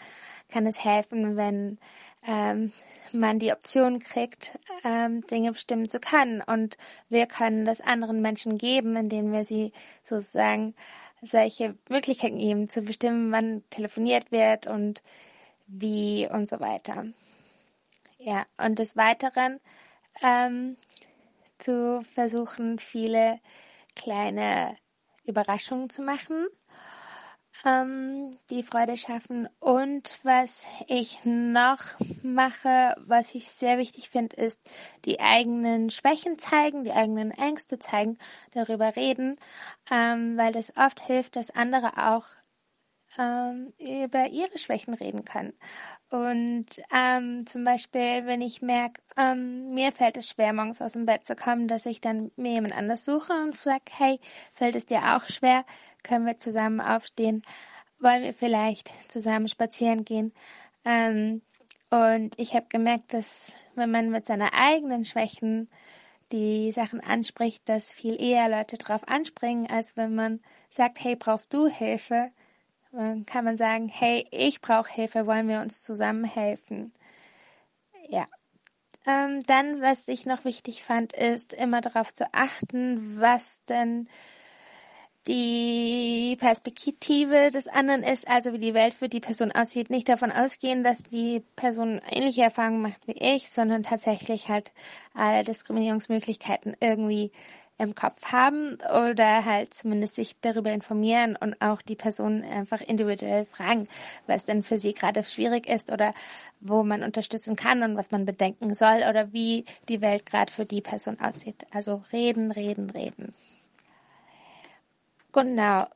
kann 0.48 0.66
es 0.66 0.84
helfen, 0.84 1.36
wenn 1.36 1.78
ähm, 2.26 2.72
man 3.12 3.38
die 3.38 3.52
Option 3.52 4.00
kriegt, 4.00 4.58
ähm, 4.84 5.26
Dinge 5.26 5.52
bestimmen 5.52 5.88
zu 5.88 5.98
können. 5.98 6.42
Und 6.42 6.76
wir 7.08 7.26
können 7.26 7.64
das 7.64 7.80
anderen 7.80 8.20
Menschen 8.20 8.58
geben, 8.58 8.96
indem 8.96 9.32
wir 9.32 9.44
sie 9.44 9.72
sozusagen 10.04 10.74
solche 11.22 11.74
Möglichkeiten 11.88 12.38
geben, 12.38 12.68
zu 12.68 12.82
bestimmen, 12.82 13.32
wann 13.32 13.64
telefoniert 13.70 14.30
wird 14.30 14.66
und 14.66 15.02
wie 15.66 16.28
und 16.30 16.48
so 16.48 16.60
weiter. 16.60 17.06
Ja, 18.18 18.46
und 18.58 18.78
des 18.78 18.96
Weiteren 18.96 19.60
ähm, 20.22 20.76
zu 21.58 22.02
versuchen, 22.14 22.78
viele 22.78 23.40
kleine 23.94 24.76
Überraschungen 25.24 25.90
zu 25.90 26.02
machen 26.02 26.46
ähm, 27.64 28.36
die 28.50 28.62
Freude 28.62 28.96
schaffen. 28.96 29.48
Und 29.60 30.18
was 30.22 30.66
ich 30.86 31.20
noch 31.24 31.82
mache, 32.22 32.94
was 32.98 33.34
ich 33.34 33.48
sehr 33.50 33.78
wichtig 33.78 34.10
finde, 34.10 34.36
ist 34.36 34.60
die 35.04 35.20
eigenen 35.20 35.90
Schwächen 35.90 36.38
zeigen, 36.38 36.84
die 36.84 36.92
eigenen 36.92 37.30
Ängste 37.30 37.78
zeigen, 37.78 38.18
darüber 38.52 38.96
reden, 38.96 39.36
ähm, 39.90 40.36
weil 40.36 40.52
das 40.52 40.76
oft 40.76 41.00
hilft, 41.00 41.36
dass 41.36 41.50
andere 41.50 41.96
auch 41.96 42.26
ähm, 43.18 43.72
über 43.78 44.28
ihre 44.28 44.58
Schwächen 44.58 44.94
reden 44.94 45.24
können. 45.24 45.52
Und 46.10 46.66
ähm, 46.94 47.46
zum 47.46 47.64
Beispiel, 47.64 48.26
wenn 48.26 48.40
ich 48.40 48.62
merke, 48.62 49.00
ähm, 49.16 49.74
mir 49.74 49.92
fällt 49.92 50.16
es 50.16 50.28
schwer, 50.28 50.52
morgens 50.52 50.80
aus 50.80 50.92
dem 50.92 51.06
Bett 51.06 51.26
zu 51.26 51.34
kommen, 51.34 51.68
dass 51.68 51.86
ich 51.86 52.00
dann 52.00 52.30
mir 52.36 52.52
jemand 52.52 52.76
anders 52.76 53.04
suche 53.04 53.32
und 53.32 53.56
sage, 53.56 53.84
hey, 53.90 54.20
fällt 54.54 54.76
es 54.76 54.86
dir 54.86 55.16
auch 55.16 55.28
schwer? 55.28 55.64
können 56.06 56.26
wir 56.26 56.38
zusammen 56.38 56.80
aufstehen, 56.80 57.42
wollen 57.98 58.22
wir 58.22 58.34
vielleicht 58.34 58.90
zusammen 59.08 59.48
spazieren 59.48 60.04
gehen. 60.04 60.32
Ähm, 60.84 61.42
und 61.90 62.38
ich 62.38 62.54
habe 62.54 62.66
gemerkt, 62.68 63.12
dass 63.12 63.54
wenn 63.74 63.90
man 63.90 64.10
mit 64.10 64.26
seiner 64.26 64.54
eigenen 64.54 65.04
Schwächen 65.04 65.68
die 66.32 66.72
Sachen 66.72 67.00
anspricht, 67.00 67.68
dass 67.68 67.94
viel 67.94 68.20
eher 68.20 68.48
Leute 68.48 68.78
drauf 68.78 69.06
anspringen, 69.06 69.68
als 69.68 69.96
wenn 69.96 70.14
man 70.14 70.40
sagt, 70.70 71.02
hey, 71.02 71.16
brauchst 71.16 71.54
du 71.54 71.68
Hilfe? 71.68 72.30
Dann 72.96 73.26
kann 73.26 73.44
man 73.44 73.58
sagen, 73.58 73.88
hey, 73.88 74.26
ich 74.30 74.62
brauche 74.62 74.90
Hilfe, 74.90 75.26
wollen 75.26 75.48
wir 75.48 75.60
uns 75.60 75.82
zusammen 75.82 76.24
helfen? 76.24 76.94
Ja. 78.08 78.26
Ähm, 79.06 79.42
dann, 79.46 79.82
was 79.82 80.08
ich 80.08 80.24
noch 80.24 80.46
wichtig 80.46 80.82
fand, 80.82 81.12
ist 81.12 81.52
immer 81.52 81.82
darauf 81.82 82.14
zu 82.14 82.24
achten, 82.32 83.20
was 83.20 83.62
denn 83.66 84.08
die 85.26 86.36
Perspektive 86.40 87.50
des 87.50 87.68
anderen 87.68 88.02
ist, 88.02 88.26
also 88.28 88.54
wie 88.54 88.58
die 88.58 88.74
Welt 88.74 88.94
für 88.94 89.10
die 89.10 89.20
Person 89.20 89.52
aussieht, 89.52 89.90
nicht 89.90 90.08
davon 90.08 90.32
ausgehen, 90.32 90.82
dass 90.82 91.02
die 91.02 91.42
Person 91.54 92.00
ähnliche 92.10 92.44
Erfahrungen 92.44 92.80
macht 92.80 93.06
wie 93.06 93.12
ich, 93.12 93.50
sondern 93.50 93.82
tatsächlich 93.82 94.48
halt 94.48 94.72
alle 95.12 95.44
Diskriminierungsmöglichkeiten 95.44 96.76
irgendwie 96.80 97.30
im 97.78 97.94
Kopf 97.94 98.22
haben 98.32 98.78
oder 98.90 99.44
halt 99.44 99.74
zumindest 99.74 100.14
sich 100.14 100.36
darüber 100.40 100.72
informieren 100.72 101.36
und 101.36 101.60
auch 101.60 101.82
die 101.82 101.96
Person 101.96 102.42
einfach 102.42 102.80
individuell 102.80 103.44
fragen, 103.44 103.88
was 104.26 104.46
denn 104.46 104.62
für 104.62 104.78
sie 104.78 104.94
gerade 104.94 105.22
schwierig 105.24 105.68
ist 105.68 105.92
oder 105.92 106.14
wo 106.60 106.82
man 106.82 107.02
unterstützen 107.02 107.56
kann 107.56 107.82
und 107.82 107.96
was 107.96 108.10
man 108.10 108.24
bedenken 108.24 108.74
soll 108.74 109.04
oder 109.08 109.32
wie 109.32 109.64
die 109.88 110.00
Welt 110.00 110.26
gerade 110.26 110.50
für 110.50 110.64
die 110.64 110.80
Person 110.80 111.20
aussieht. 111.20 111.66
Also 111.70 112.02
reden, 112.12 112.50
reden, 112.50 112.90
reden. 112.90 113.34
Genau, 115.32 115.86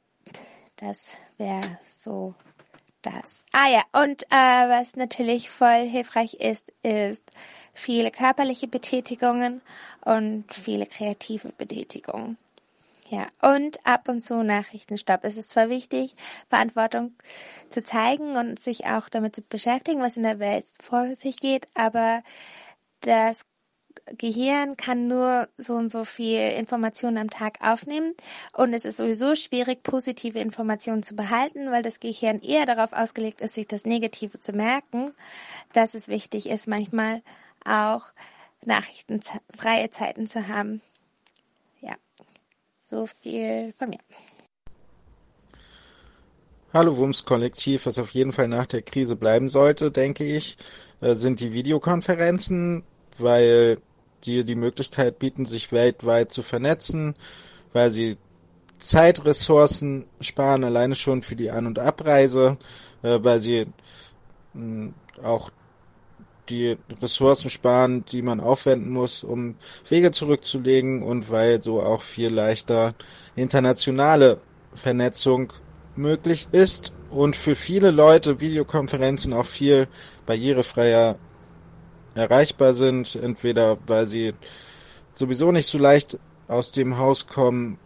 das 0.76 1.16
wäre 1.38 1.78
so 1.96 2.34
das. 3.02 3.42
Ah 3.52 3.68
ja, 3.68 3.82
und 3.92 4.24
äh, 4.24 4.28
was 4.68 4.96
natürlich 4.96 5.48
voll 5.48 5.86
hilfreich 5.88 6.34
ist, 6.34 6.70
ist 6.82 7.32
viele 7.80 8.10
körperliche 8.10 8.68
Betätigungen 8.68 9.60
und 10.02 10.44
viele 10.52 10.86
kreative 10.86 11.52
Betätigungen. 11.56 12.36
Ja, 13.08 13.26
und 13.42 13.84
ab 13.84 14.08
und 14.08 14.22
zu 14.22 14.44
Nachrichtenstopp. 14.44 15.24
Es 15.24 15.36
ist 15.36 15.50
zwar 15.50 15.68
wichtig, 15.68 16.14
Verantwortung 16.48 17.12
zu 17.68 17.82
zeigen 17.82 18.36
und 18.36 18.60
sich 18.60 18.86
auch 18.86 19.08
damit 19.08 19.34
zu 19.34 19.42
beschäftigen, 19.42 20.00
was 20.00 20.16
in 20.16 20.22
der 20.22 20.38
Welt 20.38 20.64
vor 20.80 21.16
sich 21.16 21.40
geht, 21.40 21.66
aber 21.74 22.22
das 23.00 23.44
Gehirn 24.16 24.76
kann 24.76 25.08
nur 25.08 25.48
so 25.56 25.74
und 25.74 25.88
so 25.88 26.04
viel 26.04 26.38
Informationen 26.38 27.18
am 27.18 27.30
Tag 27.30 27.58
aufnehmen 27.60 28.14
und 28.52 28.72
es 28.74 28.84
ist 28.84 28.96
sowieso 28.96 29.34
schwierig, 29.34 29.82
positive 29.82 30.38
Informationen 30.38 31.02
zu 31.02 31.16
behalten, 31.16 31.70
weil 31.72 31.82
das 31.82 31.98
Gehirn 32.00 32.40
eher 32.40 32.66
darauf 32.66 32.92
ausgelegt 32.92 33.40
ist, 33.40 33.54
sich 33.54 33.66
das 33.66 33.84
Negative 33.84 34.38
zu 34.38 34.52
merken, 34.52 35.12
dass 35.72 35.94
es 35.94 36.08
wichtig 36.08 36.48
ist, 36.48 36.68
manchmal 36.68 37.22
auch 37.64 38.04
nachrichtenfreie 38.64 39.90
Zeiten 39.90 40.26
zu 40.26 40.48
haben. 40.48 40.80
Ja, 41.80 41.96
so 42.88 43.06
viel 43.06 43.72
von 43.78 43.90
mir. 43.90 43.98
Hallo 46.72 46.96
Wums 46.96 47.24
Kollektiv, 47.24 47.86
was 47.86 47.98
auf 47.98 48.10
jeden 48.10 48.32
Fall 48.32 48.46
nach 48.46 48.66
der 48.66 48.82
Krise 48.82 49.16
bleiben 49.16 49.48
sollte, 49.48 49.90
denke 49.90 50.24
ich, 50.24 50.56
äh, 51.00 51.14
sind 51.14 51.40
die 51.40 51.52
Videokonferenzen, 51.52 52.84
weil 53.18 53.78
die 54.24 54.44
die 54.44 54.54
Möglichkeit 54.54 55.18
bieten, 55.18 55.46
sich 55.46 55.72
weltweit 55.72 56.30
zu 56.30 56.42
vernetzen, 56.42 57.14
weil 57.72 57.90
sie 57.90 58.18
Zeitressourcen 58.78 60.06
sparen, 60.20 60.62
alleine 60.62 60.94
schon 60.94 61.22
für 61.22 61.36
die 61.36 61.50
An- 61.50 61.66
und 61.66 61.78
Abreise, 61.78 62.56
äh, 63.02 63.18
weil 63.20 63.40
sie 63.40 63.66
mh, 64.54 64.92
auch 65.22 65.50
die 66.50 66.76
Ressourcen 67.00 67.50
sparen, 67.50 68.04
die 68.06 68.22
man 68.22 68.40
aufwenden 68.40 68.90
muss, 68.90 69.24
um 69.24 69.56
Wege 69.88 70.12
zurückzulegen 70.12 71.02
und 71.02 71.30
weil 71.30 71.62
so 71.62 71.82
auch 71.82 72.02
viel 72.02 72.28
leichter 72.28 72.94
internationale 73.36 74.40
Vernetzung 74.74 75.52
möglich 75.94 76.48
ist 76.52 76.92
und 77.10 77.36
für 77.36 77.54
viele 77.54 77.90
Leute 77.90 78.40
Videokonferenzen 78.40 79.32
auch 79.32 79.46
viel 79.46 79.88
barrierefreier 80.26 81.18
erreichbar 82.14 82.74
sind, 82.74 83.14
entweder 83.16 83.78
weil 83.86 84.06
sie 84.06 84.34
sowieso 85.12 85.52
nicht 85.52 85.66
so 85.66 85.78
leicht 85.78 86.18
aus 86.48 86.72
dem 86.72 86.98
Haus 86.98 87.26
kommen, 87.26 87.78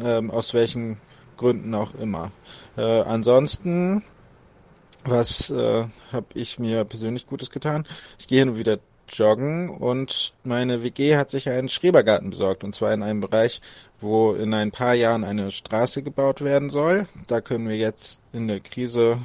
ähm, 0.00 0.30
aus 0.30 0.54
welchen 0.54 0.98
Gründen 1.36 1.74
auch 1.74 1.94
immer. 1.94 2.32
Äh, 2.76 2.82
ansonsten, 2.82 4.04
was 5.10 5.50
äh, 5.50 5.86
habe 6.12 6.26
ich 6.34 6.58
mir 6.58 6.84
persönlich 6.84 7.26
Gutes 7.26 7.50
getan? 7.50 7.86
Ich 8.18 8.28
gehe 8.28 8.44
nur 8.46 8.58
wieder 8.58 8.78
joggen 9.08 9.70
und 9.70 10.34
meine 10.44 10.82
WG 10.82 11.16
hat 11.16 11.30
sich 11.30 11.48
einen 11.48 11.68
Schrebergarten 11.68 12.30
besorgt 12.30 12.64
und 12.64 12.74
zwar 12.74 12.92
in 12.92 13.02
einem 13.02 13.20
Bereich, 13.20 13.60
wo 14.00 14.34
in 14.34 14.52
ein 14.54 14.70
paar 14.70 14.94
Jahren 14.94 15.24
eine 15.24 15.50
Straße 15.50 16.02
gebaut 16.02 16.42
werden 16.42 16.70
soll. 16.70 17.06
Da 17.26 17.40
können 17.40 17.68
wir 17.68 17.76
jetzt 17.76 18.20
in 18.32 18.48
der 18.48 18.60
Krise 18.60 19.18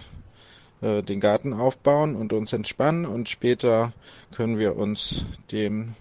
äh, 0.81 1.03
den 1.03 1.19
Garten 1.19 1.53
aufbauen 1.53 2.15
und 2.15 2.33
uns 2.33 2.53
entspannen 2.53 3.05
und 3.05 3.29
später 3.29 3.93
können 4.35 4.57
wir 4.57 4.75
uns 4.77 5.25
dem 5.51 5.95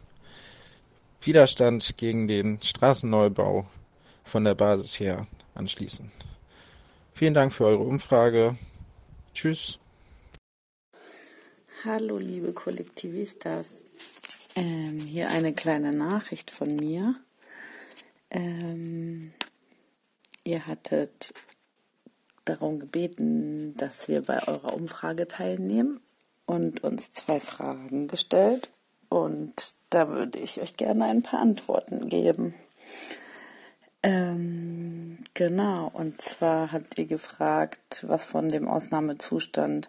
Widerstand 1.21 1.97
gegen 1.97 2.27
den 2.27 2.61
Straßenneubau 2.61 3.67
von 4.25 4.45
der 4.45 4.55
Basis 4.55 4.99
her 4.99 5.27
anschließen. 5.55 6.11
Vielen 7.15 7.35
Dank 7.35 7.53
für 7.53 7.67
eure 7.67 7.83
Umfrage. 7.85 8.57
Tschüss. 9.35 9.79
Hallo 11.85 12.19
liebe 12.19 12.53
Kollektivistas. 12.53 13.67
Ähm, 14.55 15.01
hier 15.01 15.31
eine 15.31 15.55
kleine 15.55 15.93
Nachricht 15.93 16.51
von 16.51 16.77
mir. 16.77 17.17
Ähm, 18.31 19.33
ihr 20.45 20.67
hattet 20.67 21.33
darum 22.45 22.79
gebeten, 22.79 23.75
dass 23.77 24.07
wir 24.07 24.23
bei 24.23 24.47
eurer 24.47 24.75
Umfrage 24.75 25.27
teilnehmen 25.27 26.01
und 26.45 26.85
uns 26.85 27.13
zwei 27.13 27.41
Fragen 27.41 28.09
gestellt. 28.09 28.71
Und 29.09 29.75
da 29.91 30.09
würde 30.09 30.39
ich 30.39 30.61
euch 30.61 30.77
gerne 30.77 31.07
ein 31.07 31.23
paar 31.23 31.41
Antworten 31.41 32.09
geben. 32.09 32.55
Ähm, 34.03 34.62
Genau, 35.35 35.91
und 35.93 36.21
zwar 36.21 36.73
habt 36.73 36.99
ihr 36.99 37.07
gefragt, 37.07 38.05
was 38.07 38.25
von 38.25 38.51
dem 38.51 38.69
Ausnahmezustand 38.69 39.89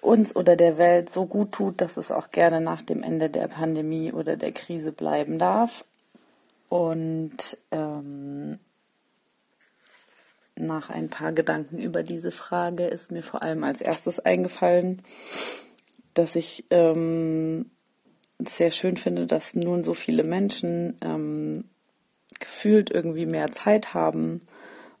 uns 0.00 0.34
oder 0.34 0.56
der 0.56 0.78
Welt 0.78 1.10
so 1.10 1.26
gut 1.26 1.52
tut, 1.52 1.82
dass 1.82 1.98
es 1.98 2.10
auch 2.10 2.30
gerne 2.30 2.62
nach 2.62 2.80
dem 2.80 3.02
Ende 3.02 3.28
der 3.28 3.48
Pandemie 3.48 4.12
oder 4.12 4.36
der 4.36 4.52
Krise 4.52 4.92
bleiben 4.92 5.38
darf. 5.38 5.84
Und 6.70 7.58
ähm, 7.70 8.58
nach 10.54 10.88
ein 10.88 11.10
paar 11.10 11.32
Gedanken 11.32 11.78
über 11.78 12.02
diese 12.02 12.30
Frage 12.30 12.86
ist 12.86 13.10
mir 13.10 13.22
vor 13.22 13.42
allem 13.42 13.62
als 13.62 13.82
erstes 13.82 14.20
eingefallen, 14.20 15.02
dass 16.14 16.34
ich 16.34 16.64
ähm, 16.70 17.70
sehr 18.38 18.70
schön 18.70 18.96
finde, 18.96 19.26
dass 19.26 19.54
nun 19.54 19.84
so 19.84 19.92
viele 19.94 20.24
Menschen 20.24 20.96
ähm, 21.02 21.64
gefühlt 22.38 22.90
irgendwie 22.90 23.26
mehr 23.26 23.50
Zeit 23.52 23.94
haben, 23.94 24.46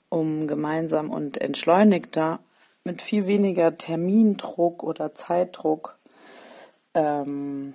um 0.08 0.48
gemeinsam 0.48 1.10
und 1.10 1.38
entschleunigter 1.40 2.40
mit 2.84 3.02
viel 3.02 3.26
weniger 3.26 3.76
Termindruck 3.76 4.82
oder 4.82 5.14
Zeitdruck 5.14 5.98
ähm, 6.94 7.74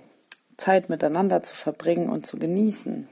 Zeit 0.57 0.89
miteinander 0.89 1.43
zu 1.43 1.55
verbringen 1.55 2.09
und 2.09 2.25
zu 2.25 2.37
genießen. 2.37 3.07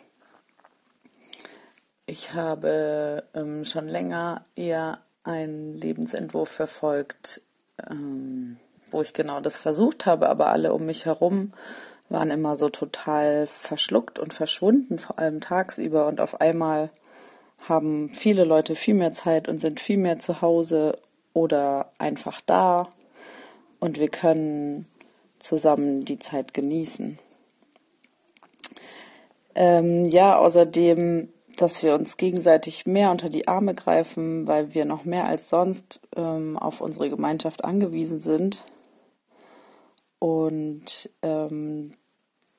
Ich 2.06 2.34
habe 2.34 3.24
ähm, 3.34 3.64
schon 3.64 3.88
länger 3.88 4.44
eher 4.56 5.00
einen 5.24 5.74
Lebensentwurf 5.74 6.50
verfolgt, 6.50 7.42
ähm, 7.90 8.58
wo 8.92 9.02
ich 9.02 9.14
genau 9.14 9.40
das 9.40 9.56
versucht 9.56 10.06
habe, 10.06 10.30
aber 10.30 10.48
alle 10.48 10.74
um 10.74 10.86
mich 10.86 11.06
herum 11.06 11.54
waren 12.10 12.30
immer 12.30 12.56
so 12.56 12.70
total 12.70 13.48
verschluckt 13.48 14.20
und 14.20 14.34
verschwunden, 14.34 15.00
vor 15.00 15.20
allem 15.20 15.42
tagsüber. 15.42 16.08
Und 16.08 16.20
auf 16.20 16.42
einmal 16.42 16.90
haben 17.68 18.10
viele 18.14 18.44
Leute 18.44 18.76
viel 18.76 18.94
mehr 18.94 19.14
Zeit 19.14 19.48
und 19.48 19.60
sind 19.60 19.80
viel 19.80 19.98
mehr 19.98 20.20
zu 20.20 20.42
Hause 20.42 20.98
oder 21.34 21.92
einfach 21.98 22.42
da. 22.42 22.90
Und 23.80 24.00
wir 24.00 24.10
können 24.10 24.88
zusammen 25.40 26.06
die 26.06 26.20
Zeit 26.20 26.54
genießen. 26.54 27.20
Ähm, 29.56 30.06
ja, 30.06 30.38
außerdem, 30.38 31.30
dass 31.58 31.84
wir 31.84 31.94
uns 31.96 32.18
gegenseitig 32.18 32.86
mehr 32.86 33.12
unter 33.12 33.30
die 33.30 33.48
Arme 33.48 33.76
greifen, 33.76 34.48
weil 34.48 34.74
wir 34.74 34.86
noch 34.86 35.06
mehr 35.06 35.26
als 35.26 35.50
sonst 35.50 36.00
ähm, 36.16 36.58
auf 36.58 36.82
unsere 36.82 37.10
Gemeinschaft 37.10 37.64
angewiesen 37.64 38.20
sind 38.20 38.64
und 40.24 41.10
ähm, 41.22 41.92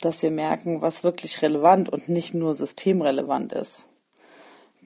dass 0.02 0.22
wir 0.22 0.30
merken, 0.30 0.82
was 0.82 1.02
wirklich 1.02 1.40
relevant 1.40 1.88
und 1.88 2.10
nicht 2.10 2.34
nur 2.34 2.54
systemrelevant 2.54 3.54
ist. 3.54 3.86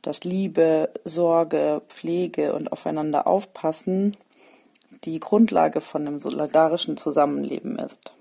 Dass 0.00 0.23
Liebe, 0.23 0.92
Sorge, 1.04 1.82
Pflege 1.88 2.52
und 2.52 2.70
aufeinander 2.70 3.26
aufpassen 3.26 4.16
die 5.02 5.18
Grundlage 5.18 5.80
von 5.80 6.06
einem 6.06 6.20
solidarischen 6.20 6.97
Zusammenleben 6.97 7.80
ist. 7.80 8.12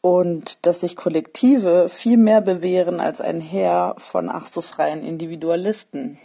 Und 0.00 0.66
dass 0.66 0.80
sich 0.80 0.96
Kollektive 0.96 1.88
viel 1.88 2.16
mehr 2.16 2.40
bewähren 2.40 2.98
als 2.98 3.20
ein 3.20 3.40
Heer 3.40 3.94
von 3.98 4.28
ach 4.28 4.48
so 4.48 4.60
freien 4.60 5.04
Individualisten. 5.04 6.18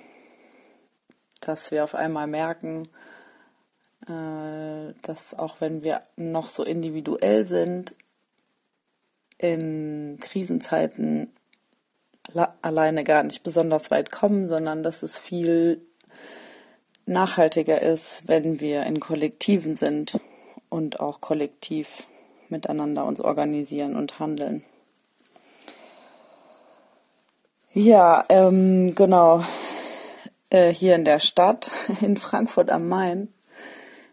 Dass 1.40 1.70
wir 1.70 1.84
auf 1.84 1.94
einmal 1.94 2.26
merken, 2.26 2.90
dass 4.08 5.34
auch 5.38 5.60
wenn 5.60 5.84
wir 5.84 6.02
noch 6.16 6.50
so 6.50 6.64
individuell 6.64 7.44
sind, 7.46 7.96
in 9.38 10.18
Krisenzeiten 10.20 11.32
alleine 12.62 13.04
gar 13.04 13.24
nicht 13.24 13.44
besonders 13.44 13.92
weit 13.92 14.12
kommen, 14.12 14.46
sondern 14.46 14.84
dass 14.84 15.04
es 15.04 15.18
viel 15.18 15.82
nachhaltiger 17.06 17.82
ist, 17.82 18.24
wenn 18.28 18.60
wir 18.60 18.84
in 18.84 19.00
Kollektiven 19.00 19.76
sind 19.76 20.20
und 20.70 21.00
auch 21.00 21.22
kollektiv 21.22 22.08
miteinander 22.50 23.06
uns 23.06 23.22
organisieren 23.22 23.96
und 23.96 24.20
handeln. 24.20 24.64
Ja, 27.74 28.26
ähm, 28.30 28.96
genau. 28.96 29.44
Äh, 30.50 30.74
hier 30.74 30.96
in 30.96 31.06
der 31.06 31.20
Stadt, 31.20 31.72
in 32.02 32.18
Frankfurt 32.18 32.70
am 32.70 32.88
Main, 32.88 33.34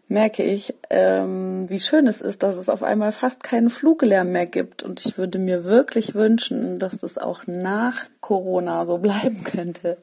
merke 0.07 0.43
ich, 0.43 0.75
ähm, 0.89 1.69
wie 1.69 1.79
schön 1.79 2.07
es 2.07 2.21
ist, 2.21 2.43
dass 2.43 2.57
es 2.57 2.69
auf 2.69 2.83
einmal 2.83 3.11
fast 3.11 3.43
keinen 3.43 3.69
Fluglärm 3.69 4.31
mehr 4.31 4.45
gibt. 4.45 4.83
Und 4.83 5.05
ich 5.05 5.17
würde 5.17 5.39
mir 5.39 5.63
wirklich 5.63 6.13
wünschen, 6.13 6.79
dass 6.79 7.01
es 7.03 7.17
auch 7.17 7.47
nach 7.47 8.05
Corona 8.21 8.85
so 8.85 8.97
bleiben 8.99 9.43
könnte. 9.43 9.97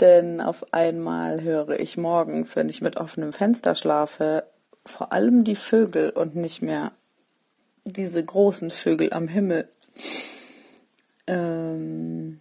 Denn 0.00 0.42
auf 0.42 0.74
einmal 0.74 1.42
höre 1.42 1.80
ich 1.80 1.96
morgens, 1.96 2.54
wenn 2.54 2.68
ich 2.68 2.82
mit 2.82 2.98
offenem 2.98 3.32
Fenster 3.32 3.74
schlafe, 3.74 4.44
vor 4.84 5.12
allem 5.12 5.42
die 5.42 5.56
Vögel 5.56 6.10
und 6.10 6.36
nicht 6.36 6.60
mehr 6.60 6.92
diese 7.84 8.22
großen 8.22 8.70
Vögel 8.70 9.12
am 9.12 9.26
Himmel. 9.26 9.68
Ähm, 11.26 12.40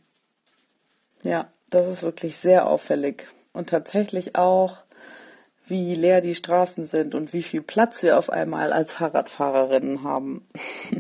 ja, 1.24 1.48
das 1.70 1.88
ist 1.88 2.04
wirklich 2.04 2.36
sehr 2.38 2.68
auffällig. 2.68 3.28
Und 3.54 3.70
tatsächlich 3.70 4.36
auch 4.36 4.85
wie 5.68 5.96
leer 5.96 6.22
die 6.22 6.36
Straßen 6.36 6.88
sind 6.88 7.16
und 7.16 7.34
wie 7.34 7.44
viel 7.44 7.62
Platz 7.62 8.04
wir 8.04 8.18
auf 8.18 8.30
einmal 8.30 8.72
als 8.72 8.94
Fahrradfahrerinnen 8.94 10.04
haben. 10.04 10.48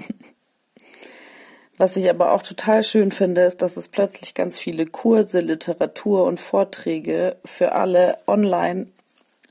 Was 1.78 1.97
ich 1.97 2.10
aber 2.10 2.32
auch 2.32 2.41
total 2.41 2.84
schön 2.84 3.12
finde, 3.12 3.43
ist, 3.43 3.62
dass 3.62 3.75
es 3.75 3.89
plötzlich 3.89 4.34
ganz 4.34 4.58
viele 4.58 4.86
Kurse, 4.86 5.41
Literatur 5.41 6.23
und 6.23 6.39
Vorträge 6.39 7.36
für 7.43 7.73
alle 7.73 8.17
online 8.28 8.88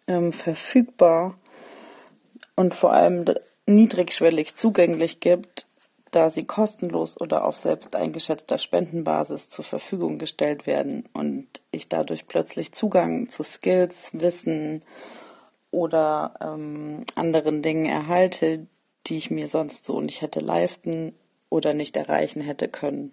ähm, 0.07 0.33
verfügbar 0.33 1.35
und 2.57 2.75
vor 2.75 2.95
allem 2.95 3.27
niedrigschwellig 3.67 4.57
zugänglich 4.57 5.21
gibt, 5.21 5.67
da 6.15 6.31
sie 6.31 6.45
kostenlos 6.45 7.21
oder 7.21 7.45
auf 7.45 7.57
selbst 7.57 7.97
eingeschätzter 7.97 8.59
Spendenbasis 8.59 9.49
zur 9.49 9.65
Verfügung 9.65 10.19
gestellt 10.19 10.67
werden 10.67 11.09
und 11.13 11.47
ich 11.71 11.89
dadurch 11.89 12.27
plötzlich 12.27 12.73
Zugang 12.73 13.29
zu 13.29 13.43
Skills, 13.43 14.11
Wissen 14.13 14.85
oder 15.71 16.35
ähm, 16.41 17.05
anderen 17.17 17.63
Dingen 17.63 17.87
erhalte, 17.87 18.67
die 19.07 19.17
ich 19.17 19.31
mir 19.31 19.49
sonst 19.49 19.85
so 19.85 20.01
nicht 20.01 20.23
hätte 20.23 20.41
leisten 20.41 21.15
oder 21.51 21.75
nicht 21.75 21.97
erreichen 21.97 22.41
hätte 22.41 22.69
können. 22.69 23.13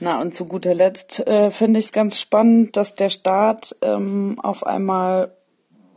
Na, 0.00 0.20
und 0.20 0.34
zu 0.34 0.46
guter 0.46 0.74
Letzt 0.74 1.20
äh, 1.20 1.50
finde 1.50 1.78
ich 1.78 1.86
es 1.86 1.92
ganz 1.92 2.20
spannend, 2.20 2.76
dass 2.76 2.94
der 2.94 3.08
Staat 3.08 3.76
ähm, 3.80 4.40
auf 4.42 4.66
einmal 4.66 5.36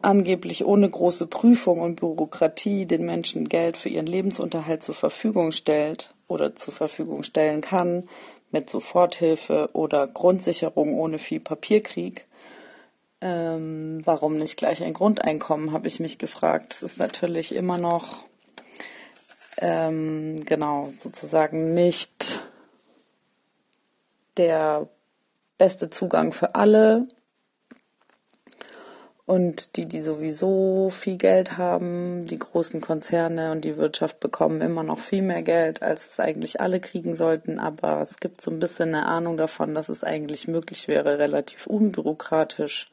angeblich 0.01 0.65
ohne 0.65 0.89
große 0.89 1.27
Prüfung 1.27 1.81
und 1.81 1.95
Bürokratie 1.97 2.85
den 2.85 3.05
Menschen 3.05 3.47
Geld 3.49 3.77
für 3.77 3.89
ihren 3.89 4.05
Lebensunterhalt 4.05 4.83
zur 4.83 4.95
Verfügung 4.95 5.51
stellt 5.51 6.13
oder 6.27 6.55
zur 6.55 6.73
Verfügung 6.73 7.23
stellen 7.23 7.61
kann, 7.61 8.07
mit 8.51 8.69
Soforthilfe 8.69 9.69
oder 9.73 10.07
Grundsicherung 10.07 10.95
ohne 10.95 11.19
viel 11.19 11.39
Papierkrieg. 11.39 12.25
Ähm, 13.19 14.01
warum 14.05 14.37
nicht 14.37 14.57
gleich 14.57 14.83
ein 14.83 14.93
Grundeinkommen, 14.93 15.71
habe 15.71 15.87
ich 15.87 15.99
mich 15.99 16.17
gefragt. 16.17 16.73
Das 16.73 16.83
ist 16.83 16.99
natürlich 16.99 17.55
immer 17.55 17.77
noch, 17.77 18.23
ähm, 19.57 20.45
genau, 20.45 20.93
sozusagen 20.99 21.73
nicht 21.73 22.41
der 24.37 24.87
beste 25.57 25.89
Zugang 25.89 26.31
für 26.31 26.53
alle, 26.53 27.07
und 29.27 29.75
die, 29.75 29.85
die 29.85 29.99
sowieso 29.99 30.87
viel 30.89 31.17
Geld 31.17 31.57
haben, 31.57 32.25
die 32.25 32.39
großen 32.39 32.79
Konzerne 32.79 33.51
und 33.51 33.65
die 33.65 33.77
Wirtschaft 33.77 34.21
bekommen 34.21 34.61
immer 34.61 34.83
noch 34.83 34.99
viel 34.99 35.21
mehr 35.21 35.43
Geld, 35.43 35.81
als 35.81 36.13
es 36.13 36.19
eigentlich 36.21 36.61
alle 36.61 36.79
kriegen 36.79 37.13
sollten. 37.13 37.59
Aber 37.59 38.01
es 38.01 38.21
gibt 38.21 38.41
so 38.41 38.49
ein 38.49 38.59
bisschen 38.59 38.95
eine 38.95 39.05
Ahnung 39.05 39.35
davon, 39.35 39.75
dass 39.75 39.89
es 39.89 40.05
eigentlich 40.05 40.47
möglich 40.47 40.87
wäre, 40.87 41.19
relativ 41.19 41.67
unbürokratisch 41.67 42.89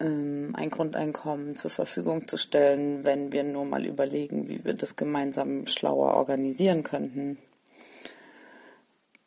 ähm, 0.00 0.54
ein 0.56 0.70
Grundeinkommen 0.70 1.54
zur 1.54 1.70
Verfügung 1.70 2.26
zu 2.26 2.36
stellen, 2.36 3.04
wenn 3.04 3.30
wir 3.30 3.44
nur 3.44 3.64
mal 3.64 3.86
überlegen, 3.86 4.48
wie 4.48 4.64
wir 4.64 4.74
das 4.74 4.96
gemeinsam 4.96 5.68
schlauer 5.68 6.14
organisieren 6.14 6.82
könnten. 6.82 7.38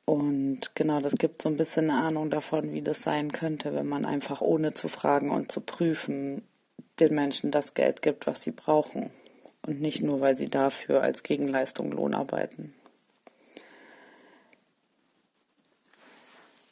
Und 0.10 0.74
genau, 0.74 1.02
das 1.02 1.14
gibt 1.14 1.44
so 1.44 1.50
ein 1.50 1.56
bisschen 1.56 1.92
eine 1.92 2.02
Ahnung 2.02 2.32
davon, 2.32 2.74
wie 2.74 2.82
das 2.82 3.04
sein 3.04 3.32
könnte, 3.32 3.76
wenn 3.76 3.86
man 3.86 4.06
einfach 4.06 4.42
ohne 4.42 4.74
zu 4.74 4.88
fragen 4.88 5.30
und 5.30 5.52
zu 5.52 5.62
prüfen 5.62 6.42
den 7.00 7.14
Menschen 7.14 7.52
das 7.52 7.76
Geld 7.76 8.02
gibt, 8.02 8.26
was 8.26 8.42
sie 8.42 8.50
brauchen. 8.50 9.12
Und 9.68 9.82
nicht 9.82 10.02
nur, 10.02 10.20
weil 10.20 10.36
sie 10.36 10.50
dafür 10.50 11.04
als 11.04 11.22
Gegenleistung 11.22 11.92
Lohn 11.92 12.16
arbeiten. 12.16 12.74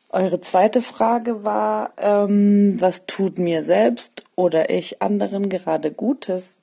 Eure 0.10 0.41
zweite 0.41 0.82
Frage 0.82 1.43
war, 1.43 1.93
ähm, 1.97 2.82
was 2.82 3.06
tut 3.06 3.38
mir 3.38 3.63
selbst 3.63 4.23
oder 4.36 4.71
ich 4.71 5.04
anderen 5.04 5.47
gerade 5.47 5.91
Gutes? 5.91 6.58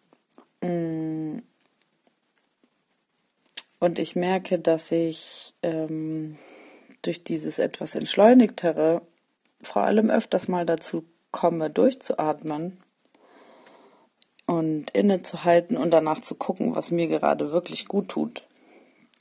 Mm. 0.61 1.39
Und 3.79 4.01
ich 4.01 4.17
merke, 4.17 4.59
dass 4.59 4.91
ich 4.91 5.55
ähm, 5.63 6.37
durch 7.07 7.25
dieses 7.25 7.59
etwas 7.59 7.95
entschleunigtere 7.95 9.03
vor 9.63 9.83
allem 9.83 10.11
öfters 10.11 10.49
mal 10.49 10.67
dazu 10.67 11.05
komme, 11.31 11.71
durchzuatmen 11.71 12.79
und 14.47 14.91
innezuhalten 14.91 15.77
und 15.77 15.91
danach 15.91 16.21
zu 16.21 16.35
gucken, 16.35 16.77
was 16.77 16.91
mir 16.91 17.09
gerade 17.09 17.51
wirklich 17.53 17.87
gut 17.87 18.09
tut. 18.09 18.47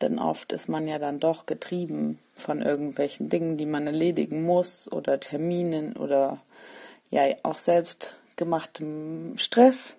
Denn 0.01 0.19
oft 0.19 0.51
ist 0.51 0.67
man 0.67 0.87
ja 0.87 0.99
dann 0.99 1.19
doch 1.19 1.45
getrieben 1.45 2.19
von 2.33 2.61
irgendwelchen 2.61 3.29
Dingen, 3.29 3.57
die 3.57 3.65
man 3.65 3.87
erledigen 3.87 4.43
muss 4.43 4.91
oder 4.91 5.19
Terminen 5.19 5.95
oder 5.95 6.41
ja 7.09 7.23
auch 7.43 7.57
selbst 7.57 8.15
gemachtem 8.35 9.37
Stress. 9.37 9.95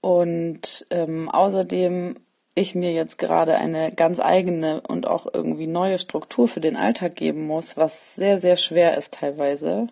Und 0.00 0.86
ähm, 0.90 1.28
außerdem 1.28 2.16
ich 2.58 2.74
mir 2.74 2.92
jetzt 2.92 3.18
gerade 3.18 3.54
eine 3.54 3.92
ganz 3.92 4.20
eigene 4.20 4.80
und 4.82 5.06
auch 5.06 5.26
irgendwie 5.32 5.66
neue 5.66 5.98
Struktur 5.98 6.48
für 6.48 6.60
den 6.60 6.76
Alltag 6.76 7.16
geben 7.16 7.46
muss, 7.46 7.76
was 7.76 8.14
sehr, 8.14 8.38
sehr 8.40 8.56
schwer 8.56 8.96
ist 8.96 9.14
teilweise, 9.14 9.88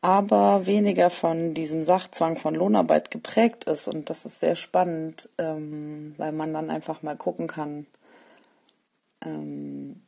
aber 0.00 0.66
weniger 0.66 1.10
von 1.10 1.54
diesem 1.54 1.82
Sachzwang 1.82 2.36
von 2.36 2.54
Lohnarbeit 2.54 3.10
geprägt 3.10 3.64
ist. 3.64 3.88
Und 3.88 4.10
das 4.10 4.24
ist 4.24 4.40
sehr 4.40 4.56
spannend, 4.56 5.28
ähm, 5.38 6.14
weil 6.18 6.32
man 6.32 6.52
dann 6.52 6.70
einfach 6.70 7.02
mal 7.02 7.16
gucken 7.16 7.46
kann, 7.46 7.86
ähm, 9.24 10.02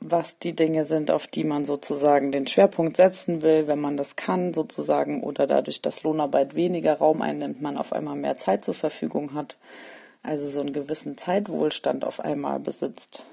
was 0.00 0.38
die 0.38 0.54
Dinge 0.54 0.84
sind, 0.84 1.10
auf 1.10 1.26
die 1.26 1.44
man 1.44 1.64
sozusagen 1.64 2.30
den 2.30 2.46
Schwerpunkt 2.46 2.96
setzen 2.96 3.42
will, 3.42 3.66
wenn 3.66 3.80
man 3.80 3.96
das 3.96 4.16
kann 4.16 4.54
sozusagen 4.54 5.22
oder 5.22 5.46
dadurch, 5.46 5.82
dass 5.82 6.02
Lohnarbeit 6.04 6.54
weniger 6.54 6.98
Raum 6.98 7.22
einnimmt, 7.22 7.60
man 7.60 7.76
auf 7.76 7.92
einmal 7.92 8.16
mehr 8.16 8.38
Zeit 8.38 8.64
zur 8.64 8.74
Verfügung 8.74 9.34
hat 9.34 9.56
also 10.22 10.46
so 10.46 10.60
einen 10.60 10.72
gewissen 10.72 11.16
Zeitwohlstand 11.16 12.04
auf 12.04 12.20
einmal 12.20 12.60
besitzt 12.60 13.24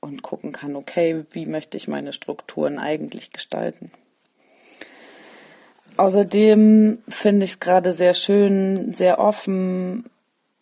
und 0.00 0.22
gucken 0.22 0.52
kann, 0.52 0.76
okay, 0.76 1.24
wie 1.32 1.46
möchte 1.46 1.76
ich 1.76 1.88
meine 1.88 2.12
Strukturen 2.12 2.78
eigentlich 2.78 3.32
gestalten. 3.32 3.90
Außerdem 5.96 7.02
finde 7.08 7.44
ich 7.44 7.52
es 7.52 7.60
gerade 7.60 7.92
sehr 7.92 8.14
schön, 8.14 8.94
sehr 8.94 9.18
offen 9.18 10.08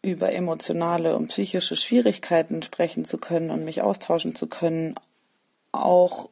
über 0.01 0.33
emotionale 0.33 1.17
und 1.17 1.29
psychische 1.29 1.77
Schwierigkeiten 1.77 2.63
sprechen 2.63 3.05
zu 3.05 3.19
können 3.19 3.51
und 3.51 3.65
mich 3.65 3.83
austauschen 3.83 4.35
zu 4.35 4.47
können, 4.47 4.95
auch 5.73 6.31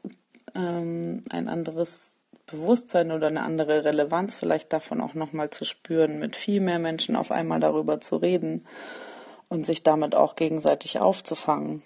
ähm, 0.54 1.24
ein 1.30 1.48
anderes 1.48 2.14
Bewusstsein 2.46 3.10
oder 3.10 3.26
eine 3.26 3.42
andere 3.42 3.84
Relevanz 3.84 4.36
vielleicht 4.36 4.72
davon 4.72 5.00
auch 5.00 5.14
nochmal 5.14 5.50
zu 5.50 5.64
spüren, 5.64 6.18
mit 6.18 6.36
viel 6.36 6.60
mehr 6.60 6.78
Menschen 6.78 7.16
auf 7.16 7.30
einmal 7.30 7.60
darüber 7.60 8.00
zu 8.00 8.16
reden 8.16 8.64
und 9.48 9.66
sich 9.66 9.82
damit 9.82 10.14
auch 10.14 10.36
gegenseitig 10.36 10.98
aufzufangen. 10.98 11.82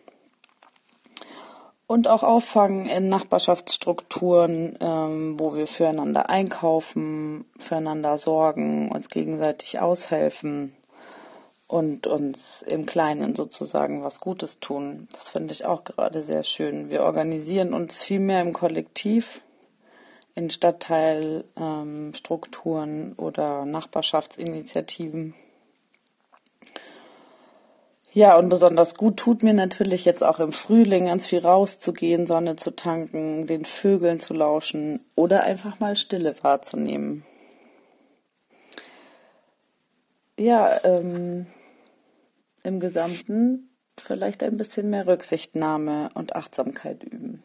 Und 1.87 2.07
auch 2.07 2.23
auffangen 2.23 2.87
in 2.87 3.09
Nachbarschaftsstrukturen, 3.09 4.77
ähm, 4.81 5.41
wo 5.41 5.55
wir 5.55 5.67
füreinander 5.67 6.29
einkaufen, 6.29 7.47
füreinander 7.59 8.19
sorgen, 8.19 8.91
uns 8.91 9.09
gegenseitig 9.09 9.81
aushelfen 9.81 10.77
und 11.69 12.07
uns 12.07 12.63
im 12.63 12.87
Kleinen 12.87 13.35
sozusagen 13.35 14.03
was 14.03 14.21
Gutes 14.21 14.61
tun. 14.61 15.09
Das 15.13 15.31
finde 15.31 15.53
ich 15.53 15.67
auch 15.67 15.85
gerade 15.85 16.23
sehr 16.23 16.43
schön. 16.43 16.91
Wir 16.91 17.03
organisieren 17.03 17.75
uns 17.75 18.03
viel 18.03 18.21
mehr 18.21 18.41
im 18.41 18.53
Kollektiv, 18.53 19.43
in 20.35 20.51
Stadtteilstrukturen 20.51 22.91
ähm, 22.91 23.15
oder 23.17 23.65
Nachbarschaftsinitiativen. 23.65 25.35
Ja, 28.13 28.39
und 28.39 28.49
besonders 28.49 28.95
gut 28.95 29.19
tut 29.19 29.43
mir 29.43 29.53
natürlich 29.53 30.05
jetzt 30.05 30.25
auch 30.25 30.41
im 30.41 30.53
Frühling 30.53 31.07
ganz 31.07 31.27
viel 31.27 31.41
rauszugehen, 31.41 32.27
Sonne 32.27 32.57
zu 32.57 32.75
tanken, 32.75 33.47
den 33.47 33.65
Vögeln 33.65 34.19
zu 34.19 34.33
lauschen 34.33 35.01
oder 35.15 35.43
einfach 35.43 35.79
mal 35.79 35.95
Stille 35.95 36.35
wahrzunehmen. 36.43 37.25
Ja, 40.39 40.73
ähm, 40.85 41.47
im 42.63 42.81
Gesamten 42.81 43.71
vielleicht 43.99 44.43
ein 44.43 44.57
bisschen 44.57 44.89
mehr 44.89 45.07
Rücksichtnahme 45.07 46.09
und 46.15 46.35
Achtsamkeit 46.35 47.05
üben. 47.05 47.43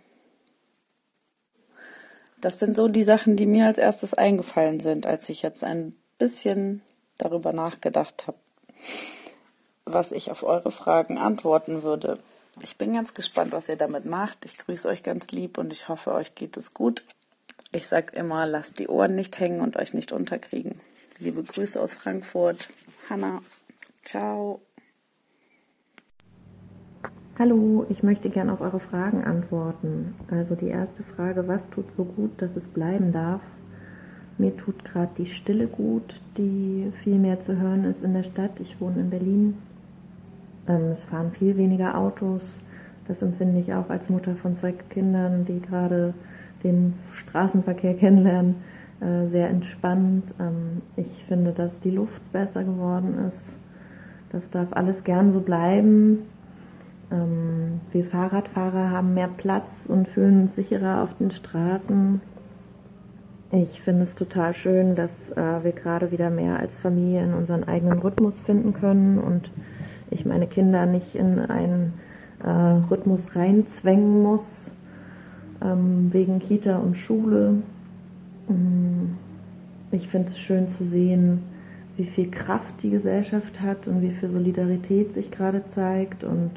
Das 2.39 2.59
sind 2.59 2.75
so 2.75 2.87
die 2.87 3.03
Sachen, 3.03 3.35
die 3.35 3.45
mir 3.47 3.65
als 3.65 3.77
erstes 3.77 4.13
eingefallen 4.13 4.79
sind, 4.79 5.05
als 5.05 5.27
ich 5.29 5.41
jetzt 5.41 5.63
ein 5.63 5.95
bisschen 6.19 6.81
darüber 7.17 7.51
nachgedacht 7.51 8.27
habe 8.27 8.37
was 9.85 10.11
ich 10.11 10.31
auf 10.31 10.43
eure 10.43 10.71
Fragen 10.71 11.17
antworten 11.17 11.83
würde. 11.83 12.19
Ich 12.61 12.77
bin 12.77 12.93
ganz 12.93 13.13
gespannt, 13.13 13.51
was 13.51 13.67
ihr 13.67 13.75
damit 13.75 14.05
macht. 14.05 14.45
Ich 14.45 14.57
grüße 14.57 14.87
euch 14.87 15.03
ganz 15.03 15.27
lieb 15.31 15.57
und 15.57 15.73
ich 15.73 15.89
hoffe, 15.89 16.13
euch 16.13 16.35
geht 16.35 16.55
es 16.57 16.73
gut. 16.73 17.03
Ich 17.71 17.87
sage 17.87 18.15
immer, 18.15 18.45
lasst 18.45 18.77
die 18.79 18.87
Ohren 18.87 19.15
nicht 19.15 19.39
hängen 19.39 19.61
und 19.61 19.75
euch 19.77 19.93
nicht 19.93 20.11
unterkriegen. 20.11 20.79
Liebe 21.17 21.43
Grüße 21.43 21.81
aus 21.81 21.93
Frankfurt. 21.93 22.69
Hanna. 23.09 23.41
Ciao. 24.03 24.61
Hallo, 27.39 27.87
ich 27.89 28.03
möchte 28.03 28.29
gern 28.29 28.51
auf 28.51 28.61
eure 28.61 28.79
Fragen 28.79 29.23
antworten. 29.23 30.13
Also 30.29 30.53
die 30.53 30.67
erste 30.67 31.03
Frage, 31.15 31.47
was 31.47 31.67
tut 31.71 31.91
so 31.97 32.05
gut, 32.05 32.39
dass 32.39 32.55
es 32.55 32.67
bleiben 32.67 33.11
darf? 33.11 33.41
Mir 34.37 34.55
tut 34.55 34.85
gerade 34.85 35.11
die 35.17 35.25
Stille 35.25 35.67
gut, 35.67 36.21
die 36.37 36.91
viel 37.03 37.17
mehr 37.17 37.41
zu 37.41 37.57
hören 37.57 37.85
ist 37.85 38.03
in 38.03 38.13
der 38.13 38.23
Stadt. 38.23 38.59
Ich 38.59 38.79
wohne 38.79 39.01
in 39.01 39.09
Berlin 39.09 39.57
es 40.67 41.03
fahren 41.05 41.31
viel 41.31 41.57
weniger 41.57 41.97
Autos. 41.97 42.41
Das 43.07 43.21
empfinde 43.21 43.59
ich 43.59 43.73
auch 43.73 43.89
als 43.89 44.09
Mutter 44.09 44.35
von 44.35 44.55
zwei 44.55 44.71
Kindern, 44.71 45.45
die 45.45 45.59
gerade 45.59 46.13
den 46.63 46.93
Straßenverkehr 47.13 47.93
kennenlernen, 47.97 48.55
äh, 49.01 49.27
sehr 49.29 49.49
entspannt. 49.49 50.33
Ähm, 50.39 50.81
ich 50.95 51.25
finde, 51.27 51.51
dass 51.51 51.77
die 51.81 51.91
Luft 51.91 52.31
besser 52.31 52.63
geworden 52.63 53.15
ist. 53.27 53.57
Das 54.31 54.49
darf 54.49 54.69
alles 54.71 55.03
gern 55.03 55.33
so 55.33 55.41
bleiben. 55.41 56.19
Ähm, 57.11 57.81
wir 57.91 58.05
Fahrradfahrer 58.05 58.89
haben 58.89 59.13
mehr 59.13 59.29
Platz 59.37 59.69
und 59.87 60.07
fühlen 60.07 60.43
uns 60.43 60.55
sicherer 60.55 61.03
auf 61.03 61.15
den 61.17 61.31
Straßen. 61.31 62.21
Ich 63.51 63.81
finde 63.81 64.03
es 64.03 64.15
total 64.15 64.55
schön, 64.55 64.95
dass 64.95 65.11
äh, 65.35 65.63
wir 65.63 65.73
gerade 65.73 66.11
wieder 66.11 66.31
mehr 66.31 66.57
als 66.57 66.75
Familie 66.79 67.23
in 67.23 67.35
unseren 67.35 67.63
eigenen 67.65 67.99
Rhythmus 67.99 68.39
finden 68.41 68.73
können 68.73 69.19
und 69.19 69.51
ich 70.13 70.25
meine 70.25 70.47
Kinder 70.47 70.85
nicht 70.85 71.15
in 71.15 71.39
einen 71.39 71.93
äh, 72.43 72.49
Rhythmus 72.49 73.35
reinzwängen 73.35 74.23
muss, 74.23 74.71
ähm, 75.61 76.09
wegen 76.11 76.39
Kita 76.39 76.77
und 76.77 76.95
Schule. 76.95 77.55
Mm, 78.47 79.15
ich 79.91 80.07
finde 80.09 80.29
es 80.29 80.39
schön 80.39 80.67
zu 80.67 80.83
sehen, 80.83 81.43
wie 81.97 82.05
viel 82.05 82.31
Kraft 82.31 82.81
die 82.81 82.89
Gesellschaft 82.89 83.61
hat 83.61 83.87
und 83.87 84.01
wie 84.01 84.11
viel 84.11 84.29
Solidarität 84.29 85.13
sich 85.13 85.31
gerade 85.31 85.63
zeigt 85.73 86.23
und 86.23 86.51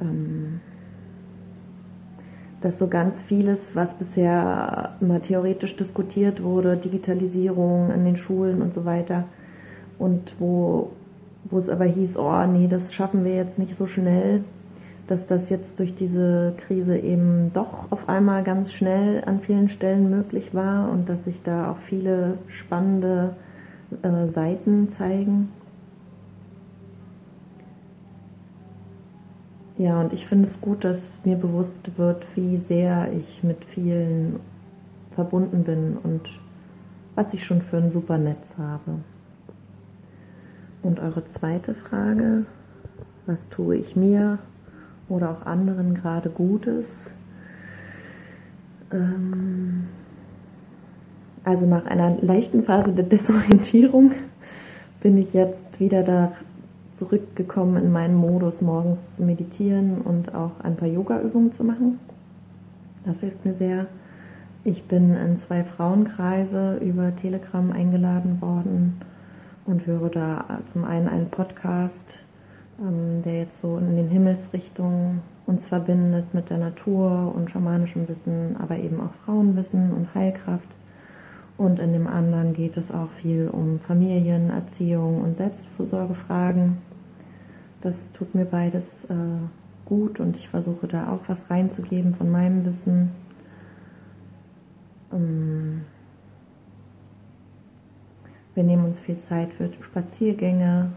ähm, 0.00 0.60
dass 2.60 2.78
so 2.78 2.88
ganz 2.88 3.22
vieles, 3.22 3.74
was 3.74 3.94
bisher 3.94 4.96
immer 5.00 5.22
theoretisch 5.22 5.76
diskutiert 5.76 6.42
wurde, 6.42 6.76
Digitalisierung 6.76 7.90
an 7.90 8.04
den 8.04 8.16
Schulen 8.16 8.60
und 8.60 8.74
so 8.74 8.84
weiter, 8.84 9.24
und 9.98 10.34
wo 10.38 10.90
wo 11.44 11.58
es 11.58 11.68
aber 11.68 11.84
hieß, 11.84 12.16
oh 12.16 12.46
nee, 12.46 12.68
das 12.68 12.92
schaffen 12.92 13.24
wir 13.24 13.34
jetzt 13.34 13.58
nicht 13.58 13.76
so 13.76 13.86
schnell, 13.86 14.44
dass 15.06 15.26
das 15.26 15.50
jetzt 15.50 15.78
durch 15.80 15.94
diese 15.94 16.54
Krise 16.66 16.96
eben 16.98 17.50
doch 17.52 17.90
auf 17.90 18.08
einmal 18.08 18.44
ganz 18.44 18.72
schnell 18.72 19.24
an 19.24 19.40
vielen 19.40 19.68
Stellen 19.68 20.08
möglich 20.10 20.54
war 20.54 20.90
und 20.90 21.08
dass 21.08 21.24
sich 21.24 21.42
da 21.42 21.72
auch 21.72 21.78
viele 21.78 22.38
spannende 22.48 23.34
äh, 24.02 24.28
Seiten 24.28 24.92
zeigen. 24.92 25.48
Ja, 29.78 29.98
und 30.00 30.12
ich 30.12 30.26
finde 30.26 30.46
es 30.46 30.60
gut, 30.60 30.84
dass 30.84 31.18
mir 31.24 31.36
bewusst 31.36 31.96
wird, 31.96 32.24
wie 32.36 32.58
sehr 32.58 33.10
ich 33.12 33.42
mit 33.42 33.64
vielen 33.64 34.38
verbunden 35.14 35.64
bin 35.64 35.96
und 36.02 36.20
was 37.14 37.32
ich 37.34 37.44
schon 37.44 37.62
für 37.62 37.78
ein 37.78 37.90
super 37.90 38.18
Netz 38.18 38.46
habe. 38.58 38.98
Und 40.82 40.98
eure 40.98 41.24
zweite 41.26 41.74
Frage, 41.74 42.46
was 43.26 43.48
tue 43.50 43.76
ich 43.76 43.96
mir 43.96 44.38
oder 45.08 45.30
auch 45.30 45.46
anderen 45.46 45.94
gerade 45.94 46.30
Gutes? 46.30 47.12
Ähm, 48.90 49.88
also 51.44 51.66
nach 51.66 51.84
einer 51.84 52.16
leichten 52.22 52.64
Phase 52.64 52.92
der 52.92 53.04
Desorientierung 53.04 54.12
bin 55.02 55.18
ich 55.18 55.34
jetzt 55.34 55.78
wieder 55.78 56.02
da 56.02 56.32
zurückgekommen 56.92 57.82
in 57.82 57.92
meinen 57.92 58.14
Modus, 58.14 58.60
morgens 58.60 59.16
zu 59.16 59.22
meditieren 59.22 60.00
und 60.00 60.34
auch 60.34 60.60
ein 60.62 60.76
paar 60.76 60.88
Yoga-Übungen 60.88 61.52
zu 61.52 61.64
machen. 61.64 61.98
Das 63.04 63.20
hilft 63.20 63.44
mir 63.44 63.54
sehr. 63.54 63.86
Ich 64.64 64.84
bin 64.84 65.14
in 65.14 65.36
zwei 65.36 65.64
Frauenkreise 65.64 66.76
über 66.76 67.14
Telegram 67.16 67.70
eingeladen 67.72 68.42
worden 68.42 69.00
und 69.66 69.86
höre 69.86 70.10
da 70.10 70.60
zum 70.72 70.84
einen 70.84 71.08
einen 71.08 71.30
Podcast 71.30 72.18
ähm, 72.80 73.22
der 73.22 73.38
jetzt 73.40 73.60
so 73.60 73.76
in 73.76 73.96
den 73.96 74.08
Himmelsrichtungen 74.08 75.20
uns 75.46 75.66
verbindet 75.66 76.32
mit 76.32 76.48
der 76.48 76.58
Natur 76.58 77.32
und 77.34 77.50
schamanischem 77.50 78.08
Wissen, 78.08 78.56
aber 78.58 78.78
eben 78.78 79.00
auch 79.00 79.12
Frauenwissen 79.24 79.92
und 79.92 80.14
Heilkraft. 80.14 80.68
Und 81.58 81.78
in 81.78 81.92
dem 81.92 82.06
anderen 82.06 82.54
geht 82.54 82.76
es 82.78 82.90
auch 82.90 83.10
viel 83.20 83.48
um 83.48 83.80
Familien, 83.80 84.48
Erziehung 84.48 85.20
und 85.20 85.36
Selbstfürsorgefragen. 85.36 86.78
Das 87.82 88.10
tut 88.12 88.34
mir 88.34 88.46
beides 88.46 89.04
äh, 89.06 89.14
gut 89.84 90.20
und 90.20 90.36
ich 90.36 90.48
versuche 90.48 90.86
da 90.86 91.12
auch 91.12 91.20
was 91.26 91.50
reinzugeben 91.50 92.14
von 92.14 92.30
meinem 92.30 92.64
Wissen. 92.64 93.10
Ähm 95.12 95.82
wir 98.54 98.64
nehmen 98.64 98.84
uns 98.84 99.00
viel 99.00 99.18
Zeit 99.18 99.52
für 99.52 99.70
Spaziergänge. 99.80 100.90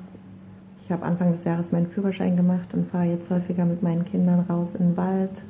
Ich 0.83 0.91
habe 0.91 1.03
Anfang 1.03 1.31
des 1.31 1.43
Jahres 1.43 1.71
meinen 1.71 1.87
Führerschein 1.87 2.35
gemacht 2.35 2.73
und 2.73 2.89
fahre 2.89 3.05
jetzt 3.05 3.29
häufiger 3.29 3.65
mit 3.65 3.83
meinen 3.83 4.05
Kindern 4.05 4.41
raus 4.41 4.75
in 4.75 4.89
den 4.89 4.97
Wald. 4.97 5.41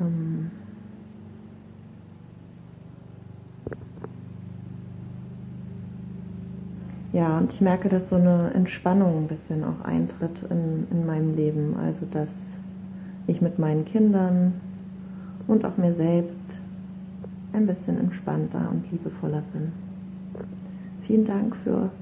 Ähm 0.00 0.50
ja, 7.12 7.38
und 7.38 7.52
ich 7.52 7.60
merke, 7.60 7.88
dass 7.88 8.10
so 8.10 8.16
eine 8.16 8.50
Entspannung 8.52 9.24
ein 9.24 9.28
bisschen 9.28 9.64
auch 9.64 9.80
eintritt 9.84 10.42
in, 10.50 10.86
in 10.90 11.06
meinem 11.06 11.34
Leben. 11.34 11.76
Also, 11.78 12.04
dass 12.10 12.34
ich 13.26 13.40
mit 13.40 13.58
meinen 13.58 13.84
Kindern 13.84 14.54
und 15.46 15.64
auch 15.64 15.76
mir 15.76 15.94
selbst 15.94 16.38
ein 17.52 17.66
bisschen 17.66 17.98
entspannter 17.98 18.68
und 18.70 18.90
liebevoller 18.90 19.42
bin. 19.52 19.83
Vielen 21.06 21.26
Dank 21.26 21.54
für 21.62 21.92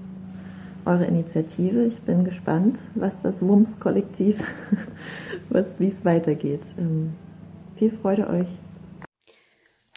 eure 0.84 1.04
Initiative. 1.06 1.86
Ich 1.86 2.00
bin 2.02 2.24
gespannt, 2.24 2.78
was 2.94 3.12
das 3.22 3.34
WUMS-Kollektiv, 3.40 4.38
wie 5.78 5.88
es 5.88 6.04
weitergeht. 6.04 6.62
Ähm, 6.78 7.16
viel 7.76 7.96
Freude 7.98 8.28
euch. 8.28 8.46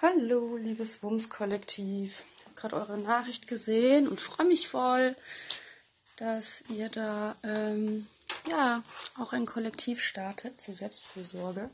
Hallo, 0.01 0.57
liebes 0.57 1.03
WUMS-Kollektiv. 1.03 2.23
Ich 2.37 2.45
habe 2.45 2.55
gerade 2.55 2.75
eure 2.77 2.97
Nachricht 2.97 3.47
gesehen 3.47 4.07
und 4.07 4.19
freue 4.19 4.47
mich 4.47 4.67
voll, 4.67 5.15
dass 6.17 6.63
ihr 6.69 6.89
da 6.89 7.35
ähm, 7.43 8.07
ja 8.49 8.81
auch 9.19 9.33
ein 9.33 9.45
Kollektiv 9.45 10.01
startet 10.01 10.59
zur 10.59 10.73
Selbstfürsorge 10.73 11.69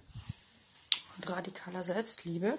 und 1.15 1.29
radikaler 1.29 1.85
Selbstliebe, 1.85 2.57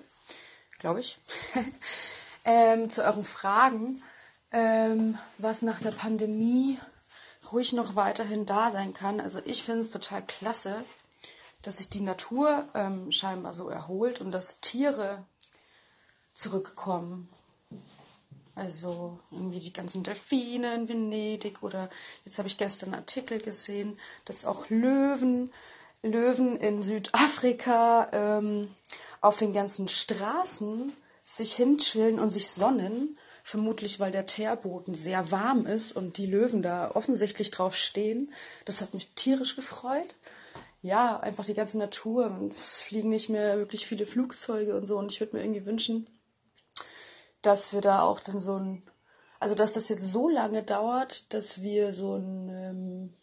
glaube 0.78 1.00
ich. 1.00 1.18
ähm, 2.46 2.88
zu 2.88 3.04
euren 3.04 3.24
Fragen 3.24 4.02
ähm, 4.52 5.18
was 5.38 5.62
nach 5.62 5.80
der 5.80 5.92
Pandemie 5.92 6.78
ruhig 7.50 7.72
noch 7.72 7.96
weiterhin 7.96 8.46
da 8.46 8.70
sein 8.70 8.92
kann. 8.94 9.20
Also 9.20 9.40
ich 9.44 9.64
finde 9.64 9.80
es 9.80 9.90
total 9.90 10.22
klasse, 10.24 10.84
dass 11.62 11.78
sich 11.78 11.88
die 11.88 12.00
Natur 12.00 12.68
ähm, 12.74 13.10
scheinbar 13.10 13.52
so 13.52 13.68
erholt 13.68 14.20
und 14.20 14.32
dass 14.32 14.60
Tiere 14.60 15.24
zurückkommen. 16.34 17.28
Also 18.54 19.18
irgendwie 19.30 19.60
die 19.60 19.72
ganzen 19.72 20.02
Delfine 20.02 20.74
in 20.74 20.88
Venedig 20.88 21.62
oder 21.62 21.88
jetzt 22.24 22.38
habe 22.38 22.48
ich 22.48 22.58
gestern 22.58 22.90
einen 22.90 23.02
Artikel 23.02 23.40
gesehen, 23.40 23.98
dass 24.26 24.44
auch 24.44 24.68
Löwen, 24.68 25.52
Löwen 26.02 26.56
in 26.56 26.82
Südafrika 26.82 28.08
ähm, 28.12 28.74
auf 29.22 29.38
den 29.38 29.54
ganzen 29.54 29.88
Straßen 29.88 30.92
sich 31.22 31.54
hinchillen 31.54 32.18
und 32.18 32.30
sich 32.30 32.50
sonnen 32.50 33.16
vermutlich 33.42 34.00
weil 34.00 34.12
der 34.12 34.26
Teerboden 34.26 34.94
sehr 34.94 35.30
warm 35.30 35.66
ist 35.66 35.92
und 35.92 36.16
die 36.16 36.26
Löwen 36.26 36.62
da 36.62 36.90
offensichtlich 36.92 37.50
drauf 37.50 37.76
stehen. 37.76 38.32
Das 38.64 38.80
hat 38.80 38.94
mich 38.94 39.08
tierisch 39.14 39.56
gefreut. 39.56 40.14
Ja, 40.80 41.18
einfach 41.20 41.44
die 41.44 41.54
ganze 41.54 41.78
Natur. 41.78 42.50
Es 42.50 42.76
fliegen 42.76 43.08
nicht 43.08 43.28
mehr 43.28 43.58
wirklich 43.58 43.86
viele 43.86 44.06
Flugzeuge 44.06 44.76
und 44.76 44.86
so. 44.86 44.98
Und 44.98 45.10
ich 45.10 45.20
würde 45.20 45.36
mir 45.36 45.42
irgendwie 45.42 45.66
wünschen, 45.66 46.06
dass 47.42 47.72
wir 47.72 47.80
da 47.80 48.02
auch 48.02 48.20
dann 48.20 48.40
so 48.40 48.56
ein, 48.56 48.82
also 49.40 49.54
dass 49.54 49.72
das 49.72 49.88
jetzt 49.88 50.10
so 50.10 50.28
lange 50.28 50.62
dauert, 50.62 51.32
dass 51.34 51.62
wir 51.62 51.92
so 51.92 52.16
ein, 52.16 52.48
ähm, 52.48 53.14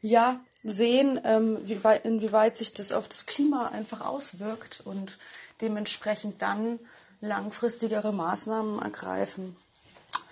ja, 0.00 0.40
sehen, 0.62 1.20
ähm, 1.24 1.58
wie 1.64 1.82
weit, 1.84 2.04
inwieweit 2.04 2.56
sich 2.56 2.72
das 2.72 2.92
auf 2.92 3.08
das 3.08 3.26
Klima 3.26 3.68
einfach 3.68 4.06
auswirkt 4.06 4.82
und 4.84 5.18
dementsprechend 5.60 6.42
dann 6.42 6.78
langfristigere 7.20 8.12
Maßnahmen 8.12 8.80
ergreifen, 8.82 9.56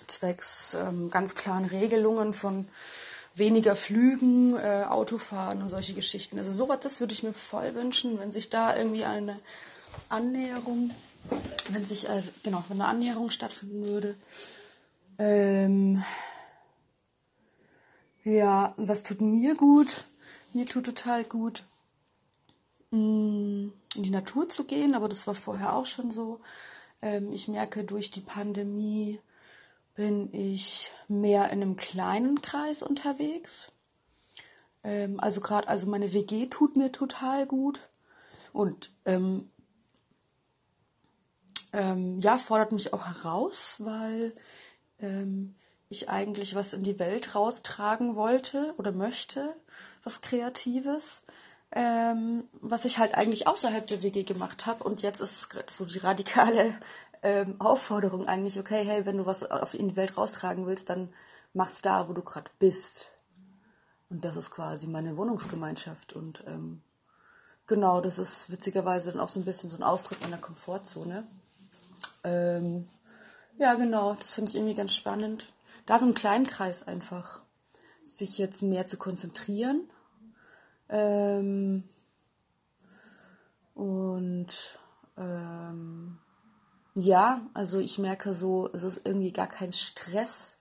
zwecks 0.07 0.73
ähm, 0.73 1.09
ganz 1.09 1.35
klaren 1.35 1.65
Regelungen 1.65 2.33
von 2.33 2.67
weniger 3.35 3.75
Flügen, 3.75 4.55
äh, 4.57 4.85
Autofahren 4.87 5.61
und 5.61 5.69
solche 5.69 5.93
Geschichten. 5.93 6.37
Also 6.37 6.53
sowas, 6.53 6.79
das 6.81 6.99
würde 6.99 7.13
ich 7.13 7.23
mir 7.23 7.33
voll 7.33 7.73
wünschen, 7.75 8.19
wenn 8.19 8.31
sich 8.31 8.49
da 8.49 8.75
irgendwie 8.75 9.05
eine 9.05 9.39
Annäherung, 10.09 10.91
wenn 11.69 11.85
sich, 11.85 12.07
äh, 12.07 12.21
genau, 12.43 12.63
wenn 12.67 12.79
eine 12.79 12.89
Annäherung 12.89 13.31
stattfinden 13.31 13.85
würde. 13.85 14.15
Ähm, 15.17 16.03
ja, 18.23 18.73
was 18.77 19.03
tut 19.03 19.21
mir 19.21 19.55
gut? 19.55 20.05
Mir 20.53 20.65
tut 20.65 20.85
total 20.85 21.23
gut, 21.23 21.63
mm, 22.91 23.69
in 23.95 24.03
die 24.03 24.11
Natur 24.11 24.49
zu 24.49 24.65
gehen, 24.65 24.93
aber 24.93 25.09
das 25.09 25.25
war 25.25 25.35
vorher 25.35 25.73
auch 25.73 25.85
schon 25.85 26.11
so. 26.11 26.39
Ähm, 27.03 27.33
ich 27.33 27.49
merke, 27.49 27.83
durch 27.83 28.11
die 28.11 28.21
Pandemie 28.21 29.19
bin 29.93 30.33
ich 30.33 30.89
mehr 31.09 31.51
in 31.51 31.61
einem 31.61 31.75
kleinen 31.75 32.41
Kreis 32.41 32.81
unterwegs. 32.81 33.71
Ähm, 34.83 35.19
also 35.19 35.41
gerade, 35.41 35.67
also 35.67 35.85
meine 35.87 36.13
WG 36.13 36.47
tut 36.47 36.77
mir 36.77 36.91
total 36.93 37.45
gut 37.45 37.81
und 38.53 38.93
ähm, 39.05 39.51
ähm, 41.73 42.21
ja, 42.21 42.37
fordert 42.37 42.71
mich 42.71 42.93
auch 42.93 43.05
heraus, 43.05 43.77
weil 43.79 44.33
ähm, 44.99 45.55
ich 45.89 46.09
eigentlich 46.09 46.55
was 46.55 46.73
in 46.73 46.83
die 46.83 46.99
Welt 46.99 47.35
raustragen 47.35 48.15
wollte 48.15 48.73
oder 48.77 48.93
möchte, 48.93 49.55
was 50.03 50.21
Kreatives 50.21 51.23
ähm, 51.75 52.43
was 52.61 52.85
ich 52.85 52.99
halt 52.99 53.15
eigentlich 53.15 53.47
außerhalb 53.47 53.85
der 53.87 54.03
WG 54.03 54.23
gemacht 54.23 54.65
habe. 54.65 54.83
Und 54.83 55.01
jetzt 55.01 55.21
ist 55.21 55.49
so 55.71 55.85
die 55.85 55.97
radikale 55.97 56.75
ähm, 57.23 57.59
Aufforderung 57.59 58.27
eigentlich, 58.27 58.59
okay, 58.59 58.83
hey, 58.85 59.05
wenn 59.05 59.17
du 59.17 59.25
was 59.25 59.43
auf 59.43 59.73
in 59.73 59.89
die 59.89 59.95
Welt 59.95 60.17
raustragen 60.17 60.67
willst, 60.67 60.89
dann 60.89 61.09
mach's 61.53 61.81
da, 61.81 62.07
wo 62.07 62.13
du 62.13 62.21
gerade 62.21 62.51
bist. 62.59 63.07
Und 64.09 64.23
das 64.23 64.35
ist 64.35 64.51
quasi 64.51 64.85
meine 64.87 65.17
Wohnungsgemeinschaft. 65.17 66.13
Und 66.13 66.43
ähm, 66.47 66.81
genau, 67.65 68.01
das 68.01 68.19
ist 68.19 68.51
witzigerweise 68.51 69.11
dann 69.11 69.21
auch 69.21 69.29
so 69.29 69.39
ein 69.39 69.45
bisschen 69.45 69.69
so 69.69 69.77
ein 69.77 69.83
Austritt 69.83 70.21
meiner 70.21 70.37
Komfortzone. 70.37 71.25
Ähm, 72.23 72.87
ja, 73.57 73.73
genau, 73.73 74.13
das 74.13 74.33
finde 74.33 74.49
ich 74.49 74.55
irgendwie 74.55 74.75
ganz 74.75 74.93
spannend. 74.93 75.51
Da 75.87 75.97
so 75.97 76.05
einen 76.05 76.13
kleinen 76.13 76.45
Kreis 76.45 76.83
einfach, 76.83 77.41
sich 78.03 78.37
jetzt 78.37 78.61
mehr 78.61 78.85
zu 78.85 78.97
konzentrieren 78.97 79.89
ähm, 80.89 81.83
und 83.73 84.79
ähm, 85.17 86.19
ja, 86.95 87.47
also 87.53 87.79
ich 87.79 87.97
merke 87.97 88.33
so, 88.33 88.69
es 88.73 88.83
ist 88.83 89.01
irgendwie 89.05 89.31
gar 89.31 89.47
kein 89.47 89.73
Stress, 89.73 90.55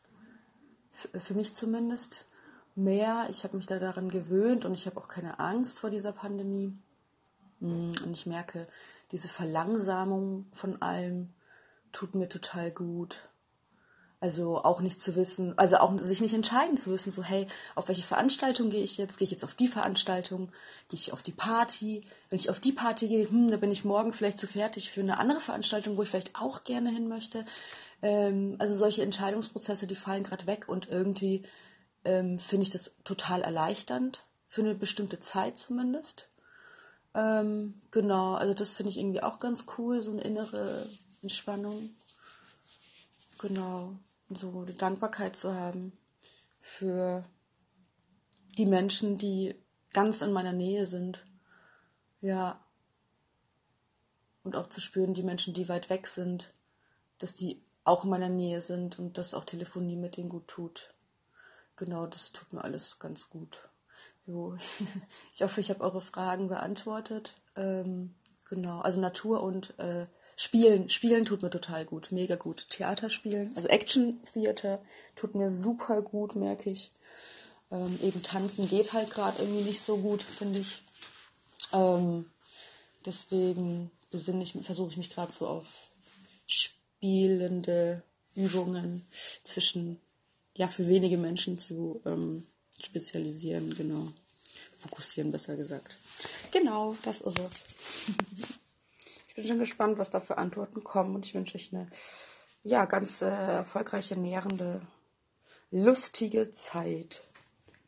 für 0.90 1.34
mich 1.34 1.54
zumindest, 1.54 2.26
mehr. 2.74 3.26
Ich 3.30 3.44
habe 3.44 3.56
mich 3.56 3.66
da 3.66 3.78
daran 3.78 4.08
gewöhnt 4.08 4.64
und 4.64 4.74
ich 4.74 4.86
habe 4.86 4.96
auch 4.98 5.08
keine 5.08 5.38
Angst 5.38 5.80
vor 5.80 5.90
dieser 5.90 6.12
Pandemie. 6.12 6.76
Mm, 7.60 7.92
und 8.04 8.10
ich 8.12 8.26
merke, 8.26 8.66
diese 9.10 9.28
Verlangsamung 9.28 10.46
von 10.52 10.80
allem 10.80 11.34
tut 11.92 12.14
mir 12.14 12.28
total 12.28 12.70
gut. 12.70 13.28
Also 14.22 14.62
auch 14.62 14.80
nicht 14.80 15.00
zu 15.00 15.16
wissen, 15.16 15.58
also 15.58 15.78
auch 15.78 16.00
sich 16.00 16.20
nicht 16.20 16.32
entscheiden 16.32 16.76
zu 16.76 16.92
wissen, 16.92 17.10
so 17.10 17.24
hey, 17.24 17.48
auf 17.74 17.88
welche 17.88 18.04
Veranstaltung 18.04 18.70
gehe 18.70 18.84
ich 18.84 18.96
jetzt? 18.96 19.18
Gehe 19.18 19.24
ich 19.24 19.32
jetzt 19.32 19.42
auf 19.42 19.54
die 19.54 19.66
Veranstaltung? 19.66 20.52
Gehe 20.86 20.96
ich 20.96 21.12
auf 21.12 21.24
die 21.24 21.32
Party? 21.32 22.06
Wenn 22.30 22.38
ich 22.38 22.48
auf 22.48 22.60
die 22.60 22.70
Party 22.70 23.08
gehe, 23.08 23.28
hm, 23.28 23.50
da 23.50 23.56
bin 23.56 23.72
ich 23.72 23.84
morgen 23.84 24.12
vielleicht 24.12 24.38
zu 24.38 24.46
fertig 24.46 24.92
für 24.92 25.00
eine 25.00 25.18
andere 25.18 25.40
Veranstaltung, 25.40 25.96
wo 25.96 26.04
ich 26.04 26.08
vielleicht 26.08 26.36
auch 26.36 26.62
gerne 26.62 26.90
hin 26.90 27.08
möchte. 27.08 27.44
Ähm, 28.00 28.54
also 28.60 28.76
solche 28.76 29.02
Entscheidungsprozesse, 29.02 29.88
die 29.88 29.96
fallen 29.96 30.22
gerade 30.22 30.46
weg 30.46 30.68
und 30.68 30.88
irgendwie 30.88 31.42
ähm, 32.04 32.38
finde 32.38 32.62
ich 32.62 32.70
das 32.70 32.92
total 33.02 33.42
erleichternd, 33.42 34.24
für 34.46 34.60
eine 34.60 34.76
bestimmte 34.76 35.18
Zeit 35.18 35.58
zumindest. 35.58 36.28
Ähm, 37.16 37.82
genau, 37.90 38.34
also 38.34 38.54
das 38.54 38.72
finde 38.72 38.90
ich 38.90 39.00
irgendwie 39.00 39.24
auch 39.24 39.40
ganz 39.40 39.64
cool, 39.78 40.00
so 40.00 40.12
eine 40.12 40.20
innere 40.20 40.86
Entspannung. 41.22 41.90
Genau 43.40 43.96
so 44.36 44.64
die 44.64 44.76
Dankbarkeit 44.76 45.36
zu 45.36 45.54
haben 45.54 45.92
für 46.60 47.24
die 48.58 48.66
Menschen, 48.66 49.18
die 49.18 49.54
ganz 49.92 50.22
in 50.22 50.32
meiner 50.32 50.52
Nähe 50.52 50.86
sind. 50.86 51.24
Ja. 52.20 52.64
Und 54.44 54.56
auch 54.56 54.66
zu 54.66 54.80
spüren, 54.80 55.14
die 55.14 55.22
Menschen, 55.22 55.54
die 55.54 55.68
weit 55.68 55.90
weg 55.90 56.06
sind, 56.06 56.52
dass 57.18 57.34
die 57.34 57.62
auch 57.84 58.04
in 58.04 58.10
meiner 58.10 58.28
Nähe 58.28 58.60
sind 58.60 58.98
und 58.98 59.18
dass 59.18 59.34
auch 59.34 59.44
Telefonie 59.44 59.96
mit 59.96 60.16
denen 60.16 60.28
gut 60.28 60.48
tut. 60.48 60.94
genau, 61.76 62.06
das 62.06 62.32
tut 62.32 62.52
mir 62.52 62.62
alles 62.62 62.98
ganz 62.98 63.28
gut. 63.28 63.68
Jo. 64.26 64.56
Ich 65.32 65.42
hoffe, 65.42 65.60
ich 65.60 65.70
habe 65.70 65.82
eure 65.82 66.00
Fragen 66.00 66.48
beantwortet. 66.48 67.34
Ähm, 67.56 68.14
genau, 68.44 68.80
also 68.80 69.00
Natur 69.00 69.42
und 69.42 69.78
äh, 69.78 70.04
Spielen. 70.36 70.88
Spielen 70.88 71.24
tut 71.24 71.42
mir 71.42 71.50
total 71.50 71.84
gut, 71.84 72.10
mega 72.10 72.36
gut. 72.36 72.66
Theater 72.70 73.10
spielen, 73.10 73.52
also 73.54 73.68
Action 73.68 74.20
Theater 74.24 74.82
tut 75.14 75.34
mir 75.34 75.50
super 75.50 76.02
gut, 76.02 76.34
merke 76.34 76.70
ich. 76.70 76.90
Ähm, 77.70 77.98
eben 78.02 78.22
tanzen 78.22 78.68
geht 78.68 78.92
halt 78.92 79.10
gerade 79.10 79.42
irgendwie 79.42 79.64
nicht 79.64 79.80
so 79.80 79.96
gut, 79.96 80.22
finde 80.22 80.60
ich. 80.60 80.82
Ähm, 81.72 82.26
deswegen 83.06 83.90
ich, 84.12 84.52
versuche 84.62 84.90
ich 84.90 84.96
mich 84.96 85.10
gerade 85.10 85.32
so 85.32 85.46
auf 85.46 85.90
spielende 86.46 88.02
Übungen 88.34 89.06
zwischen, 89.42 90.00
ja, 90.56 90.68
für 90.68 90.86
wenige 90.88 91.16
Menschen 91.16 91.58
zu 91.58 92.00
ähm, 92.04 92.46
spezialisieren, 92.78 93.74
genau. 93.74 94.08
Fokussieren, 94.76 95.30
besser 95.30 95.56
gesagt. 95.56 95.96
Genau, 96.50 96.96
das 97.02 97.20
ist 97.20 97.38
es. 97.38 97.64
ich 99.32 99.36
bin 99.36 99.46
schon 99.46 99.58
gespannt, 99.60 99.98
was 99.98 100.10
da 100.10 100.20
für 100.20 100.36
Antworten 100.36 100.84
kommen 100.84 101.14
und 101.14 101.24
ich 101.24 101.34
wünsche 101.34 101.56
euch 101.56 101.72
eine, 101.72 101.88
ja, 102.64 102.84
ganz 102.84 103.22
äh, 103.22 103.30
erfolgreiche, 103.30 104.14
nährende, 104.14 104.82
lustige 105.70 106.50
Zeit. 106.50 107.22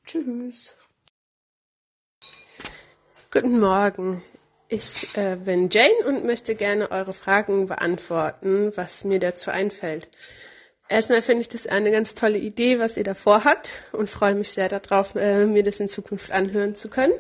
Tschüss. 0.06 0.74
Guten 3.30 3.60
Morgen. 3.60 4.22
Ich 4.68 5.14
äh, 5.18 5.36
bin 5.36 5.68
Jane 5.68 6.06
und 6.06 6.24
möchte 6.24 6.54
gerne 6.54 6.90
eure 6.90 7.12
Fragen 7.12 7.66
beantworten, 7.66 8.72
was 8.74 9.04
mir 9.04 9.20
dazu 9.20 9.50
einfällt. 9.50 10.08
Erstmal 10.88 11.20
finde 11.20 11.42
ich 11.42 11.50
das 11.50 11.66
eine 11.66 11.90
ganz 11.90 12.14
tolle 12.14 12.38
Idee, 12.38 12.78
was 12.78 12.96
ihr 12.96 13.04
davor 13.04 13.44
habt 13.44 13.74
und 13.92 14.08
freue 14.08 14.34
mich 14.34 14.48
sehr 14.48 14.70
darauf, 14.70 15.14
äh, 15.14 15.44
mir 15.44 15.62
das 15.62 15.78
in 15.78 15.90
Zukunft 15.90 16.32
anhören 16.32 16.74
zu 16.74 16.88
können. 16.88 17.12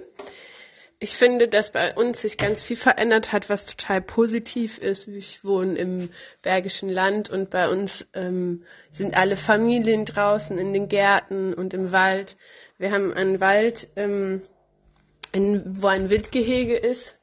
Ich 1.04 1.16
finde, 1.16 1.48
dass 1.48 1.70
bei 1.70 1.92
uns 1.92 2.22
sich 2.22 2.38
ganz 2.38 2.62
viel 2.62 2.78
verändert 2.78 3.30
hat, 3.30 3.50
was 3.50 3.66
total 3.66 4.00
positiv 4.00 4.78
ist. 4.78 5.06
Ich 5.06 5.44
wohne 5.44 5.76
im 5.76 6.08
Bergischen 6.40 6.88
Land 6.88 7.28
und 7.28 7.50
bei 7.50 7.68
uns 7.68 8.06
ähm, 8.14 8.62
sind 8.90 9.14
alle 9.14 9.36
Familien 9.36 10.06
draußen 10.06 10.56
in 10.56 10.72
den 10.72 10.88
Gärten 10.88 11.52
und 11.52 11.74
im 11.74 11.92
Wald. 11.92 12.38
Wir 12.78 12.90
haben 12.90 13.12
einen 13.12 13.38
Wald, 13.40 13.88
ähm, 13.96 14.40
in, 15.32 15.62
wo 15.66 15.88
ein 15.88 16.08
Wildgehege 16.08 16.74
ist 16.74 17.18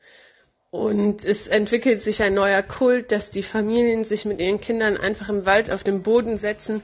und 0.70 1.26
es 1.26 1.48
entwickelt 1.48 2.04
sich 2.04 2.22
ein 2.22 2.36
neuer 2.36 2.62
Kult, 2.62 3.12
dass 3.12 3.32
die 3.32 3.42
Familien 3.42 4.04
sich 4.04 4.26
mit 4.26 4.40
ihren 4.40 4.62
Kindern 4.62 4.96
einfach 4.96 5.28
im 5.28 5.48
Wald 5.48 5.72
auf 5.72 5.84
den 5.84 6.04
Boden 6.04 6.38
setzen 6.38 6.84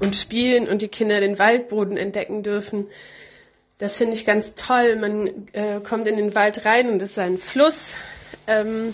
und 0.00 0.16
spielen 0.16 0.66
und 0.66 0.80
die 0.80 0.88
Kinder 0.88 1.20
den 1.20 1.38
Waldboden 1.38 1.98
entdecken 1.98 2.42
dürfen. 2.42 2.86
Das 3.78 3.96
finde 3.96 4.14
ich 4.14 4.26
ganz 4.26 4.54
toll. 4.56 4.96
Man 4.96 5.46
äh, 5.52 5.80
kommt 5.80 6.08
in 6.08 6.16
den 6.16 6.34
Wald 6.34 6.64
rein 6.64 6.90
und 6.90 7.00
es 7.00 7.12
ist 7.12 7.18
ein 7.18 7.38
Flusslauf 7.38 7.86
ähm, 8.46 8.92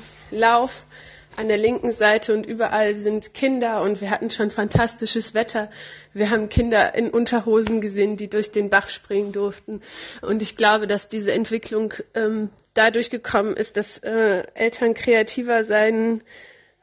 an 1.37 1.49
der 1.49 1.57
linken 1.57 1.91
Seite 1.91 2.35
und 2.35 2.47
überall 2.47 2.95
sind 2.95 3.33
Kinder 3.35 3.83
und 3.83 4.01
wir 4.03 4.11
hatten 4.11 4.29
schon 4.31 4.51
fantastisches 4.51 5.35
Wetter. 5.35 5.71
Wir 6.13 6.31
haben 6.31 6.51
Kinder 6.51 6.95
in 6.95 7.11
Unterhosen 7.11 7.81
gesehen, 7.81 8.17
die 8.17 8.29
durch 8.29 8.51
den 8.51 8.71
Bach 8.71 8.89
springen 8.91 9.33
durften. 9.33 9.81
Und 10.21 10.43
ich 10.43 10.57
glaube, 10.57 10.87
dass 10.87 11.09
diese 11.09 11.33
Entwicklung 11.33 11.95
ähm, 12.15 12.51
dadurch 12.75 13.11
gekommen 13.11 13.57
ist, 13.57 13.77
dass 13.77 13.99
äh, 13.99 14.45
Eltern 14.55 14.95
kreativer 14.95 15.65
sein 15.65 16.23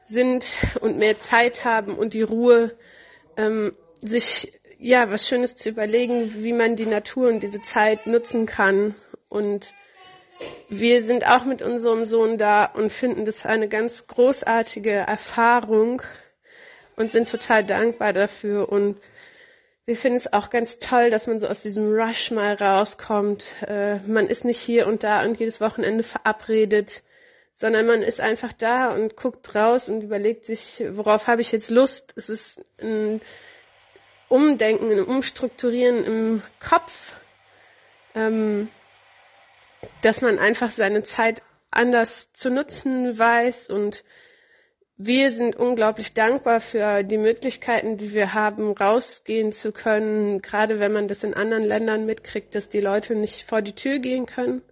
sind 0.02 0.44
und 0.80 0.98
mehr 0.98 1.20
Zeit 1.20 1.64
haben 1.64 1.96
und 1.96 2.14
die 2.14 2.22
Ruhe, 2.22 2.74
ähm, 3.36 3.72
sich 4.02 4.60
ja 4.82 5.10
was 5.10 5.26
Schönes 5.26 5.56
zu 5.56 5.68
überlegen, 5.68 6.44
wie 6.44 6.52
man 6.52 6.76
die 6.76 6.86
Natur 6.86 7.28
und 7.28 7.42
diese 7.42 7.62
Zeit 7.62 8.06
nutzen 8.06 8.46
kann 8.46 8.94
und 9.28 9.72
wir 10.68 11.00
sind 11.02 11.26
auch 11.26 11.44
mit 11.44 11.62
unserem 11.62 12.04
Sohn 12.04 12.38
da 12.38 12.64
und 12.64 12.90
finden 12.90 13.24
das 13.24 13.46
eine 13.46 13.68
ganz 13.68 14.06
großartige 14.06 14.90
Erfahrung 14.90 16.02
und 16.96 17.10
sind 17.10 17.30
total 17.30 17.64
dankbar 17.64 18.12
dafür. 18.12 18.68
Und 18.68 18.96
wir 19.84 19.96
finden 19.96 20.16
es 20.16 20.32
auch 20.32 20.50
ganz 20.50 20.78
toll, 20.78 21.10
dass 21.10 21.26
man 21.26 21.38
so 21.38 21.46
aus 21.46 21.62
diesem 21.62 21.92
Rush 21.92 22.30
mal 22.30 22.54
rauskommt. 22.54 23.44
Äh, 23.66 23.98
man 24.06 24.26
ist 24.26 24.44
nicht 24.44 24.60
hier 24.60 24.86
und 24.86 25.02
da 25.04 25.24
und 25.24 25.38
jedes 25.38 25.60
Wochenende 25.60 26.04
verabredet, 26.04 27.02
sondern 27.52 27.86
man 27.86 28.02
ist 28.02 28.20
einfach 28.20 28.52
da 28.52 28.94
und 28.94 29.16
guckt 29.16 29.54
raus 29.54 29.88
und 29.88 30.02
überlegt 30.02 30.44
sich, 30.44 30.82
worauf 30.90 31.26
habe 31.26 31.42
ich 31.42 31.52
jetzt 31.52 31.70
Lust. 31.70 32.14
Es 32.16 32.28
ist 32.28 32.64
ein 32.80 33.20
Umdenken, 34.32 34.90
ein 34.90 35.04
Umstrukturieren 35.04 36.04
im 36.04 36.42
Kopf. 36.60 37.16
Ähm, 38.14 38.68
dass 40.02 40.22
man 40.22 40.38
einfach 40.38 40.70
seine 40.70 41.02
Zeit 41.02 41.42
anders 41.70 42.32
zu 42.32 42.50
nutzen 42.50 43.18
weiß 43.18 43.68
und 43.68 44.04
wir 44.96 45.30
sind 45.30 45.56
unglaublich 45.56 46.14
dankbar 46.14 46.60
für 46.60 47.02
die 47.02 47.18
Möglichkeiten, 47.18 47.96
die 47.96 48.14
wir 48.14 48.34
haben, 48.34 48.72
rausgehen 48.72 49.50
zu 49.50 49.72
können. 49.72 50.42
Gerade 50.42 50.78
wenn 50.78 50.92
man 50.92 51.08
das 51.08 51.24
in 51.24 51.34
anderen 51.34 51.64
Ländern 51.64 52.06
mitkriegt, 52.06 52.54
dass 52.54 52.68
die 52.68 52.80
Leute 52.80 53.16
nicht 53.16 53.42
vor 53.42 53.62
die 53.62 53.74
Tür 53.74 53.98
gehen 53.98 54.26
können, 54.26 54.62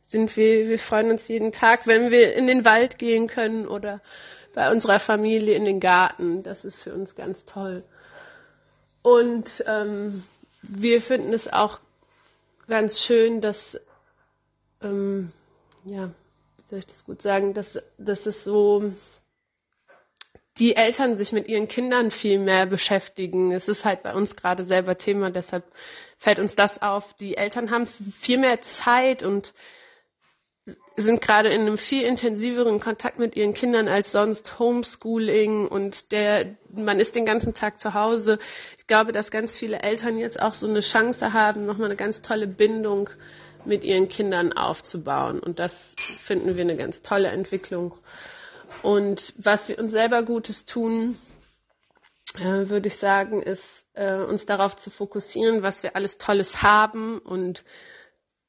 sind 0.00 0.36
wir, 0.36 0.68
wir 0.68 0.78
freuen 0.78 1.10
uns 1.10 1.28
jeden 1.28 1.52
Tag, 1.52 1.86
wenn 1.86 2.10
wir 2.10 2.34
in 2.34 2.46
den 2.46 2.64
Wald 2.64 2.98
gehen 2.98 3.26
können 3.26 3.66
oder 3.66 4.00
bei 4.54 4.70
unserer 4.70 4.98
Familie 4.98 5.56
in 5.56 5.66
den 5.66 5.80
Garten. 5.80 6.42
Das 6.42 6.64
ist 6.64 6.80
für 6.80 6.94
uns 6.94 7.14
ganz 7.14 7.44
toll. 7.44 7.82
Und 9.06 9.62
ähm, 9.68 10.24
wir 10.62 11.00
finden 11.00 11.32
es 11.32 11.46
auch 11.52 11.78
ganz 12.66 13.00
schön, 13.00 13.40
dass 13.40 13.80
ähm, 14.82 15.30
ja, 15.84 16.10
wie 16.56 16.62
soll 16.70 16.78
ich 16.80 16.86
das 16.88 17.04
gut 17.04 17.22
sagen, 17.22 17.54
dass, 17.54 17.80
dass 17.98 18.26
es 18.26 18.42
so, 18.42 18.90
die 20.58 20.74
Eltern 20.74 21.14
sich 21.14 21.30
mit 21.30 21.46
ihren 21.46 21.68
Kindern 21.68 22.10
viel 22.10 22.40
mehr 22.40 22.66
beschäftigen. 22.66 23.52
Es 23.52 23.68
ist 23.68 23.84
halt 23.84 24.02
bei 24.02 24.12
uns 24.12 24.34
gerade 24.34 24.64
selber 24.64 24.98
Thema, 24.98 25.30
deshalb 25.30 25.62
fällt 26.18 26.40
uns 26.40 26.56
das 26.56 26.82
auf. 26.82 27.14
Die 27.14 27.36
Eltern 27.36 27.70
haben 27.70 27.86
viel 27.86 28.38
mehr 28.38 28.60
Zeit 28.62 29.22
und 29.22 29.54
sind 30.96 31.20
gerade 31.20 31.50
in 31.50 31.62
einem 31.62 31.78
viel 31.78 32.02
intensiveren 32.02 32.80
Kontakt 32.80 33.18
mit 33.18 33.36
ihren 33.36 33.54
Kindern 33.54 33.86
als 33.86 34.12
sonst 34.12 34.58
Homeschooling 34.58 35.68
und 35.68 36.10
der 36.10 36.56
man 36.74 36.98
ist 37.00 37.14
den 37.14 37.24
ganzen 37.24 37.54
Tag 37.54 37.78
zu 37.78 37.94
Hause. 37.94 38.38
Ich 38.78 38.86
glaube, 38.86 39.12
dass 39.12 39.30
ganz 39.30 39.58
viele 39.58 39.80
Eltern 39.80 40.18
jetzt 40.18 40.40
auch 40.40 40.54
so 40.54 40.66
eine 40.66 40.80
Chance 40.80 41.32
haben, 41.32 41.66
nochmal 41.66 41.86
eine 41.86 41.96
ganz 41.96 42.22
tolle 42.22 42.46
Bindung 42.46 43.10
mit 43.64 43.84
ihren 43.84 44.08
Kindern 44.08 44.52
aufzubauen. 44.52 45.40
Und 45.40 45.58
das 45.58 45.94
finden 45.98 46.56
wir 46.56 46.62
eine 46.62 46.76
ganz 46.76 47.02
tolle 47.02 47.28
Entwicklung. 47.28 47.94
Und 48.82 49.34
was 49.36 49.68
wir 49.68 49.78
uns 49.78 49.92
selber 49.92 50.22
Gutes 50.22 50.64
tun, 50.64 51.16
äh, 52.38 52.68
würde 52.68 52.88
ich 52.88 52.96
sagen, 52.96 53.42
ist, 53.42 53.86
äh, 53.94 54.14
uns 54.14 54.46
darauf 54.46 54.76
zu 54.76 54.90
fokussieren, 54.90 55.62
was 55.62 55.82
wir 55.82 55.96
alles 55.96 56.18
Tolles 56.18 56.62
haben 56.62 57.18
und 57.18 57.64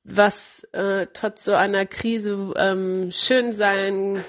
was 0.09 0.63
äh, 0.71 1.07
trotz 1.13 1.43
so 1.43 1.53
einer 1.53 1.85
Krise 1.85 2.53
ähm, 2.57 3.09
schön 3.11 3.53
sein 3.53 4.23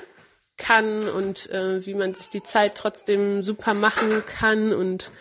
kann 0.56 1.08
und 1.08 1.48
äh, 1.50 1.86
wie 1.86 1.94
man 1.94 2.14
sich 2.14 2.30
die 2.30 2.42
Zeit 2.42 2.74
trotzdem 2.74 3.42
super 3.42 3.74
machen 3.74 4.24
kann 4.26 4.74
und 4.74 5.12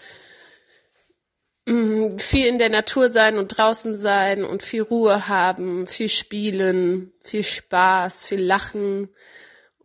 Mm, 1.67 2.17
viel 2.17 2.45
in 2.45 2.59
der 2.59 2.69
Natur 2.69 3.09
sein 3.09 3.37
und 3.37 3.49
draußen 3.49 3.93
sein 3.97 4.45
und 4.45 4.63
viel 4.63 4.83
Ruhe 4.83 5.27
haben, 5.27 5.85
viel 5.85 6.07
spielen, 6.07 7.11
viel 7.19 7.43
Spaß, 7.43 8.23
viel 8.23 8.41
Lachen 8.41 9.09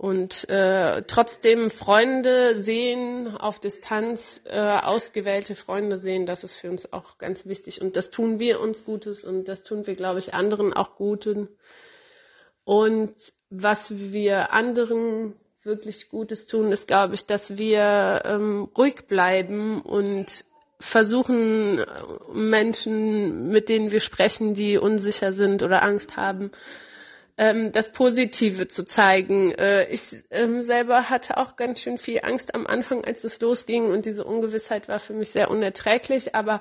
und 0.02 0.48
äh, 0.48 1.04
trotzdem 1.06 1.70
Freunde 1.70 2.58
sehen 2.58 3.36
auf 3.36 3.60
Distanz, 3.60 4.42
äh, 4.46 4.58
ausgewählte 4.58 5.54
Freunde 5.54 5.96
sehen, 5.96 6.26
das 6.26 6.42
ist 6.42 6.56
für 6.56 6.70
uns 6.70 6.92
auch 6.92 7.18
ganz 7.18 7.46
wichtig 7.46 7.80
und 7.80 7.94
das 7.94 8.10
tun 8.10 8.40
wir 8.40 8.60
uns 8.60 8.84
Gutes 8.84 9.22
und 9.22 9.44
das 9.44 9.62
tun 9.62 9.86
wir, 9.86 9.94
glaube 9.94 10.18
ich, 10.18 10.34
anderen 10.34 10.72
auch 10.72 10.96
Guten. 10.96 11.46
Und 12.64 13.14
was 13.48 13.92
wir 14.12 14.52
anderen 14.52 15.36
wirklich 15.62 16.08
Gutes 16.08 16.48
tun, 16.48 16.72
ist, 16.72 16.88
glaube 16.88 17.14
ich, 17.14 17.26
dass 17.26 17.56
wir 17.56 18.22
ähm, 18.24 18.68
ruhig 18.76 19.06
bleiben 19.06 19.82
und 19.82 20.44
versuchen 20.80 21.80
Menschen, 22.32 23.50
mit 23.50 23.68
denen 23.68 23.92
wir 23.92 24.00
sprechen, 24.00 24.54
die 24.54 24.78
unsicher 24.78 25.32
sind 25.32 25.62
oder 25.62 25.84
Angst 25.84 26.16
haben, 26.16 26.50
ähm, 27.38 27.72
das 27.72 27.92
Positive 27.92 28.68
zu 28.68 28.84
zeigen. 28.84 29.52
Äh, 29.52 29.88
ich 29.88 30.24
ähm, 30.30 30.62
selber 30.62 31.08
hatte 31.10 31.36
auch 31.36 31.56
ganz 31.56 31.80
schön 31.80 31.98
viel 31.98 32.20
Angst 32.22 32.54
am 32.54 32.66
Anfang, 32.66 33.04
als 33.04 33.24
es 33.24 33.40
losging 33.40 33.86
und 33.86 34.04
diese 34.04 34.24
Ungewissheit 34.24 34.88
war 34.88 35.00
für 35.00 35.14
mich 35.14 35.30
sehr 35.30 35.50
unerträglich, 35.50 36.34
aber 36.34 36.60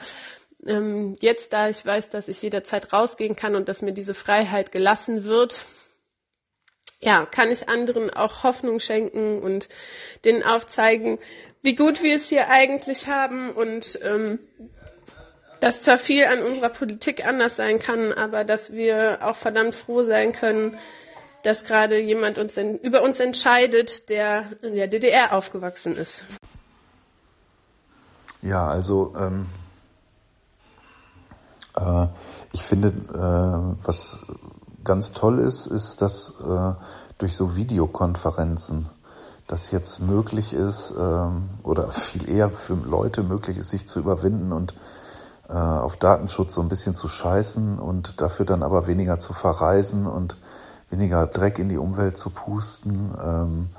ähm, 0.65 1.13
jetzt, 1.19 1.53
da 1.53 1.69
ich 1.69 1.85
weiß, 1.85 2.09
dass 2.09 2.27
ich 2.27 2.41
jederzeit 2.41 2.93
rausgehen 2.93 3.35
kann 3.35 3.55
und 3.55 3.67
dass 3.67 3.81
mir 3.81 3.93
diese 3.93 4.13
Freiheit 4.13 4.71
gelassen 4.71 5.25
wird, 5.25 5.65
ja, 7.01 7.25
kann 7.25 7.51
ich 7.51 7.67
anderen 7.67 8.11
auch 8.11 8.43
Hoffnung 8.43 8.79
schenken 8.79 9.39
und 9.41 9.69
denen 10.23 10.43
aufzeigen, 10.43 11.17
wie 11.63 11.75
gut 11.75 12.03
wir 12.03 12.15
es 12.15 12.29
hier 12.29 12.49
eigentlich 12.49 13.07
haben 13.07 13.51
und 13.51 13.99
ähm, 14.03 14.39
dass 15.61 15.81
zwar 15.83 15.97
viel 15.97 16.25
an 16.25 16.43
unserer 16.43 16.69
Politik 16.69 17.25
anders 17.25 17.55
sein 17.55 17.79
kann, 17.79 18.11
aber 18.11 18.43
dass 18.43 18.73
wir 18.73 19.19
auch 19.21 19.35
verdammt 19.35 19.75
froh 19.75 20.03
sein 20.03 20.33
können, 20.33 20.77
dass 21.43 21.63
gerade 21.63 21.99
jemand 21.99 22.37
uns 22.39 22.57
in, 22.57 22.77
über 22.79 23.03
uns 23.03 23.19
entscheidet, 23.19 24.09
der 24.09 24.45
in 24.63 24.75
der 24.75 24.87
DDR 24.87 25.33
aufgewachsen 25.33 25.95
ist. 25.95 26.25
Ja, 28.41 28.67
also 28.67 29.13
ähm, 29.17 29.45
äh, 31.77 32.07
ich 32.53 32.63
finde, 32.63 32.89
äh, 32.89 33.85
was 33.85 34.19
ganz 34.83 35.13
toll 35.13 35.39
ist, 35.39 35.67
ist, 35.67 36.01
dass 36.01 36.33
äh, 36.43 36.73
durch 37.19 37.37
so 37.37 37.55
Videokonferenzen 37.55 38.89
das 39.45 39.69
jetzt 39.69 39.99
möglich 39.99 40.53
ist 40.53 40.91
ähm, 40.97 41.49
oder 41.61 41.89
viel 41.91 42.27
eher 42.27 42.49
für 42.49 42.73
Leute 42.73 43.21
möglich 43.21 43.57
ist, 43.57 43.69
sich 43.69 43.87
zu 43.87 43.99
überwinden 43.99 44.51
und 44.53 44.73
auf 45.55 45.97
Datenschutz 45.97 46.53
so 46.53 46.61
ein 46.61 46.69
bisschen 46.69 46.95
zu 46.95 47.07
scheißen 47.07 47.79
und 47.79 48.21
dafür 48.21 48.45
dann 48.45 48.63
aber 48.63 48.87
weniger 48.87 49.19
zu 49.19 49.33
verreisen 49.33 50.07
und 50.07 50.37
weniger 50.89 51.25
Dreck 51.25 51.57
in 51.59 51.69
die 51.69 51.77
Umwelt 51.77 52.17
zu 52.17 52.29
pusten. 52.29 53.13
Ähm, 53.21 53.69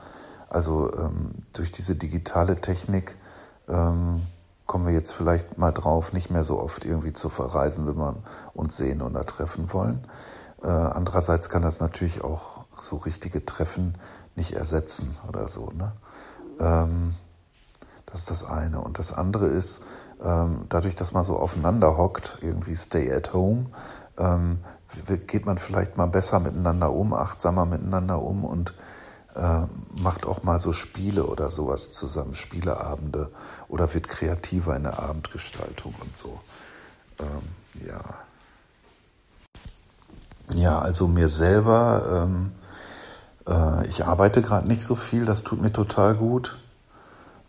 also 0.49 0.93
ähm, 0.93 1.31
durch 1.53 1.73
diese 1.73 1.95
digitale 1.95 2.61
Technik 2.61 3.17
ähm, 3.69 4.23
kommen 4.67 4.87
wir 4.87 4.93
jetzt 4.93 5.13
vielleicht 5.13 5.59
mal 5.59 5.73
drauf, 5.73 6.13
nicht 6.13 6.31
mehr 6.31 6.45
so 6.45 6.61
oft 6.61 6.85
irgendwie 6.85 7.13
zu 7.13 7.29
verreisen, 7.29 7.87
wenn 7.87 7.97
wir 7.97 8.17
uns 8.55 8.77
sehen 8.77 9.03
oder 9.03 9.25
treffen 9.25 9.73
wollen. 9.73 10.07
Äh, 10.63 10.69
andererseits 10.69 11.49
kann 11.49 11.63
das 11.63 11.81
natürlich 11.81 12.23
auch 12.23 12.65
so 12.79 12.97
richtige 12.97 13.45
Treffen 13.45 13.97
nicht 14.35 14.53
ersetzen 14.53 15.17
oder 15.29 15.49
so. 15.49 15.71
Ne? 15.71 15.93
Ähm, 16.59 17.15
das 18.07 18.21
ist 18.21 18.31
das 18.31 18.45
eine. 18.45 18.81
Und 18.81 18.99
das 18.99 19.13
andere 19.13 19.47
ist, 19.47 19.83
ähm, 20.25 20.67
dadurch, 20.69 20.95
dass 20.95 21.13
man 21.13 21.25
so 21.25 21.37
aufeinander 21.37 21.97
hockt, 21.97 22.39
irgendwie 22.41 22.77
stay 22.77 23.13
at 23.13 23.33
home, 23.33 23.67
ähm, 24.19 24.59
geht 25.27 25.47
man 25.47 25.59
vielleicht 25.59 25.97
mal 25.97 26.07
besser 26.07 26.39
miteinander 26.39 26.93
um, 26.93 27.15
achtsamer 27.15 27.65
miteinander 27.65 28.21
um 28.21 28.45
und 28.45 28.75
äh, 29.35 29.63
macht 30.01 30.27
auch 30.27 30.43
mal 30.43 30.59
so 30.59 30.73
Spiele 30.73 31.25
oder 31.25 31.51
sowas 31.51 31.93
zusammen, 31.93 32.35
Spieleabende 32.35 33.31
oder 33.69 33.95
wird 33.95 34.09
kreativer 34.09 34.77
in 34.77 34.83
der 34.83 34.99
Abendgestaltung 34.99 35.95
und 36.01 36.17
so. 36.17 36.41
Ähm, 37.19 37.87
ja. 37.87 38.01
Ja, 40.55 40.79
also 40.81 41.09
mir 41.09 41.29
selber, 41.29 42.27
ähm, 42.27 42.53
äh, 43.47 43.87
ich 43.87 44.05
arbeite 44.05 44.43
gerade 44.43 44.69
nicht 44.69 44.83
so 44.83 44.97
viel, 44.97 45.25
das 45.25 45.45
tut 45.45 45.63
mir 45.63 45.73
total 45.73 46.15
gut. 46.15 46.59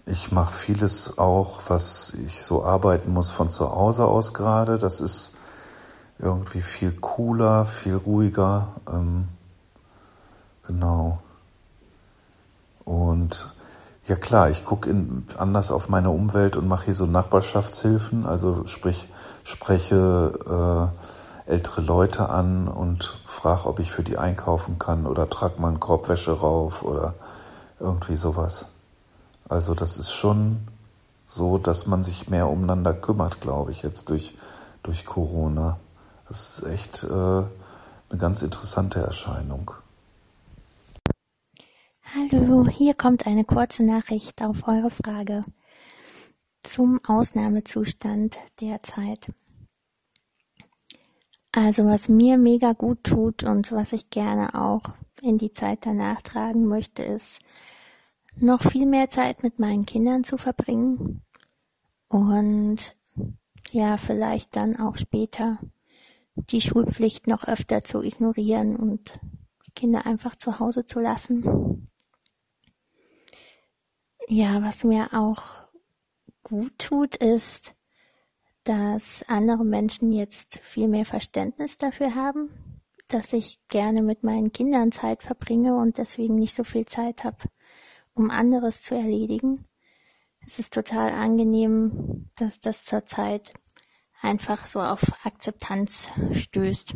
Ich 0.05 0.33
mache 0.33 0.53
vieles 0.53 1.17
auch, 1.17 1.61
was 1.67 2.13
ich 2.25 2.41
so 2.43 2.65
arbeiten 2.65 3.13
muss 3.13 3.29
von 3.29 3.49
zu 3.49 3.71
Hause 3.71 4.05
aus 4.05 4.33
gerade. 4.33 4.77
Das 4.77 4.99
ist 4.99 5.37
irgendwie 6.19 6.61
viel 6.61 6.91
cooler, 6.91 7.65
viel 7.65 7.95
ruhiger. 7.95 8.67
Ähm, 8.91 9.29
genau. 10.67 11.19
Und 12.83 13.49
ja 14.05 14.17
klar, 14.17 14.49
ich 14.49 14.65
gucke 14.65 14.93
anders 15.37 15.71
auf 15.71 15.87
meine 15.87 16.09
Umwelt 16.09 16.57
und 16.57 16.67
mache 16.67 16.85
hier 16.85 16.95
so 16.95 17.05
Nachbarschaftshilfen, 17.05 18.25
also 18.25 18.67
sprich 18.67 19.07
spreche 19.45 20.91
äh, 21.47 21.51
ältere 21.51 21.79
Leute 21.79 22.27
an 22.29 22.67
und 22.67 23.17
frage, 23.25 23.67
ob 23.67 23.79
ich 23.79 23.91
für 23.91 24.03
die 24.03 24.17
einkaufen 24.17 24.79
kann 24.79 25.05
oder 25.05 25.29
trage 25.29 25.61
mal 25.61 25.69
einen 25.69 25.79
Korb 25.79 26.09
Wäsche 26.09 26.31
rauf 26.31 26.83
oder 26.83 27.13
irgendwie 27.79 28.15
sowas. 28.15 28.72
Also 29.49 29.73
das 29.73 29.97
ist 29.97 30.11
schon 30.11 30.67
so, 31.27 31.57
dass 31.57 31.87
man 31.87 32.03
sich 32.03 32.29
mehr 32.29 32.49
umeinander 32.49 32.93
kümmert, 32.93 33.41
glaube 33.41 33.71
ich, 33.71 33.83
jetzt 33.83 34.09
durch, 34.09 34.35
durch 34.83 35.05
Corona. 35.05 35.79
Das 36.27 36.59
ist 36.59 36.65
echt 36.67 37.03
äh, 37.03 37.07
eine 37.07 38.19
ganz 38.19 38.41
interessante 38.41 38.99
Erscheinung. 38.99 39.71
Hallo, 42.15 42.67
hier 42.67 42.93
kommt 42.93 43.25
eine 43.25 43.43
kurze 43.43 43.83
Nachricht 43.83 44.41
auf 44.43 44.67
eure 44.67 44.91
Frage 44.91 45.43
zum 46.61 46.99
Ausnahmezustand 47.05 48.37
derzeit. 48.61 49.31
Also 51.51 51.85
was 51.85 52.09
mir 52.09 52.37
mega 52.37 52.73
gut 52.73 53.03
tut 53.03 53.43
und 53.43 53.71
was 53.71 53.93
ich 53.93 54.09
gerne 54.09 54.55
auch 54.55 54.81
in 55.21 55.37
die 55.37 55.51
Zeit 55.51 55.85
danach 55.85 56.21
tragen 56.21 56.67
möchte, 56.67 57.03
ist 57.03 57.39
noch 58.35 58.63
viel 58.63 58.85
mehr 58.85 59.09
Zeit 59.09 59.43
mit 59.43 59.59
meinen 59.59 59.85
Kindern 59.85 60.23
zu 60.23 60.37
verbringen 60.37 61.21
und 62.07 62.95
ja, 63.71 63.97
vielleicht 63.97 64.55
dann 64.55 64.79
auch 64.79 64.97
später 64.97 65.59
die 66.35 66.61
Schulpflicht 66.61 67.27
noch 67.27 67.45
öfter 67.45 67.83
zu 67.83 68.01
ignorieren 68.01 68.75
und 68.75 69.19
Kinder 69.75 70.05
einfach 70.05 70.35
zu 70.35 70.59
Hause 70.59 70.85
zu 70.85 70.99
lassen. 70.99 71.87
Ja, 74.27 74.61
was 74.61 74.83
mir 74.83 75.13
auch 75.13 75.43
gut 76.43 76.77
tut, 76.77 77.15
ist, 77.15 77.73
dass 78.63 79.23
andere 79.27 79.65
Menschen 79.65 80.11
jetzt 80.11 80.59
viel 80.59 80.87
mehr 80.87 81.05
Verständnis 81.05 81.77
dafür 81.77 82.15
haben, 82.15 82.49
dass 83.07 83.33
ich 83.33 83.59
gerne 83.67 84.01
mit 84.01 84.23
meinen 84.23 84.51
Kindern 84.51 84.91
Zeit 84.91 85.23
verbringe 85.23 85.75
und 85.75 85.97
deswegen 85.97 86.35
nicht 86.35 86.55
so 86.55 86.63
viel 86.63 86.85
Zeit 86.85 87.23
habe, 87.23 87.37
um 88.13 88.29
anderes 88.29 88.81
zu 88.81 88.95
erledigen. 88.95 89.65
Es 90.45 90.59
ist 90.59 90.73
total 90.73 91.11
angenehm, 91.11 92.29
dass 92.35 92.59
das 92.59 92.85
zurzeit 92.85 93.53
einfach 94.21 94.67
so 94.67 94.81
auf 94.81 95.25
Akzeptanz 95.25 96.09
stößt, 96.31 96.95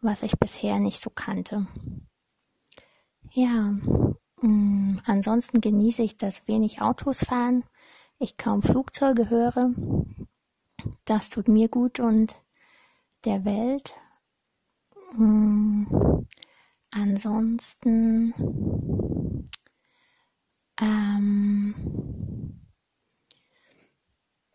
was 0.00 0.22
ich 0.22 0.38
bisher 0.38 0.78
nicht 0.78 1.00
so 1.00 1.10
kannte. 1.10 1.66
Ja, 3.30 3.74
Mm, 4.44 4.98
ansonsten 5.06 5.62
genieße 5.62 6.02
ich 6.02 6.18
das 6.18 6.46
wenig 6.46 6.82
Autos 6.82 7.24
fahren, 7.24 7.64
ich 8.18 8.36
kaum 8.36 8.62
Flugzeuge 8.62 9.30
höre. 9.30 9.70
Das 11.06 11.30
tut 11.30 11.48
mir 11.48 11.68
gut 11.68 11.98
und 11.98 12.36
der 13.24 13.46
Welt. 13.46 13.94
Mm, 15.16 15.84
ansonsten 16.90 18.34
ähm, 20.80 22.54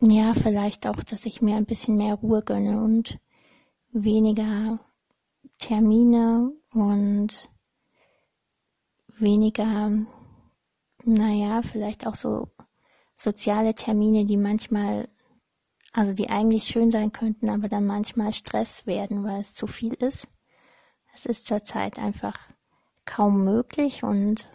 ja, 0.00 0.32
vielleicht 0.34 0.86
auch, 0.86 1.02
dass 1.04 1.26
ich 1.26 1.42
mir 1.42 1.56
ein 1.56 1.66
bisschen 1.66 1.96
mehr 1.96 2.14
Ruhe 2.14 2.42
gönne 2.42 2.82
und 2.82 3.18
weniger 3.92 4.80
Termine 5.58 6.52
und 6.72 7.50
weniger, 9.18 9.90
naja, 11.04 11.62
vielleicht 11.62 12.06
auch 12.06 12.14
so 12.14 12.48
soziale 13.14 13.74
Termine, 13.74 14.24
die 14.24 14.38
manchmal, 14.38 15.08
also 15.92 16.14
die 16.14 16.30
eigentlich 16.30 16.64
schön 16.64 16.90
sein 16.90 17.12
könnten, 17.12 17.50
aber 17.50 17.68
dann 17.68 17.84
manchmal 17.84 18.32
Stress 18.32 18.86
werden, 18.86 19.24
weil 19.24 19.40
es 19.40 19.54
zu 19.54 19.66
viel 19.66 19.92
ist. 19.94 20.28
Es 21.12 21.26
ist 21.26 21.46
zurzeit 21.46 21.98
einfach 21.98 22.38
kaum 23.04 23.44
möglich 23.44 24.02
und 24.02 24.48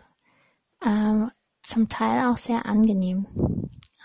äh, 0.81 1.27
zum 1.65 1.89
Teil 1.89 2.27
auch 2.27 2.37
sehr 2.37 2.65
angenehm. 2.65 3.27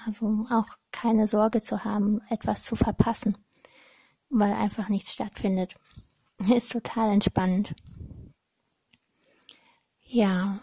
Also 0.07 0.47
auch 0.51 0.67
keine 0.93 1.27
Sorge 1.27 1.61
zu 1.61 1.85
haben, 1.85 2.21
etwas 2.31 2.65
zu 2.65 2.75
verpassen, 2.75 3.37
weil 4.31 4.53
einfach 4.53 4.89
nichts 4.89 5.13
stattfindet. 5.13 5.75
Ist 6.55 6.73
total 6.73 7.13
entspannend. 7.13 7.75
Ja, 10.07 10.59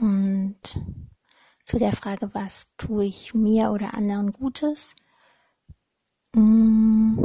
und 0.00 0.60
zu 1.64 1.78
der 1.78 1.92
Frage, 1.92 2.32
was 2.34 2.68
tue 2.76 3.06
ich 3.06 3.34
mir 3.34 3.72
oder 3.72 3.94
anderen 3.94 4.32
Gutes? 4.32 4.94
Mm. 6.34 7.18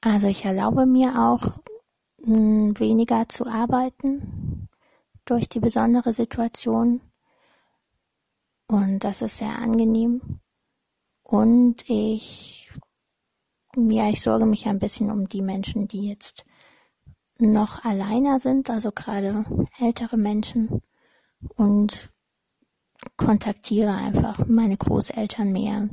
Also 0.00 0.28
ich 0.28 0.44
erlaube 0.44 0.86
mir 0.86 1.18
auch 1.18 1.60
mm, 2.24 2.72
weniger 2.78 3.28
zu 3.28 3.46
arbeiten 3.46 4.43
durch 5.24 5.48
die 5.48 5.60
besondere 5.60 6.12
Situation. 6.12 7.00
Und 8.66 9.04
das 9.04 9.22
ist 9.22 9.38
sehr 9.38 9.58
angenehm. 9.58 10.40
Und 11.22 11.88
ich, 11.88 12.70
ja, 13.76 14.08
ich 14.08 14.20
sorge 14.20 14.46
mich 14.46 14.66
ein 14.66 14.78
bisschen 14.78 15.10
um 15.10 15.28
die 15.28 15.42
Menschen, 15.42 15.88
die 15.88 16.08
jetzt 16.08 16.44
noch 17.38 17.84
alleiner 17.84 18.38
sind, 18.38 18.70
also 18.70 18.92
gerade 18.92 19.44
ältere 19.80 20.16
Menschen 20.16 20.82
und 21.56 22.10
kontaktiere 23.16 23.92
einfach 23.92 24.46
meine 24.46 24.76
Großeltern 24.76 25.50
mehr. 25.50 25.88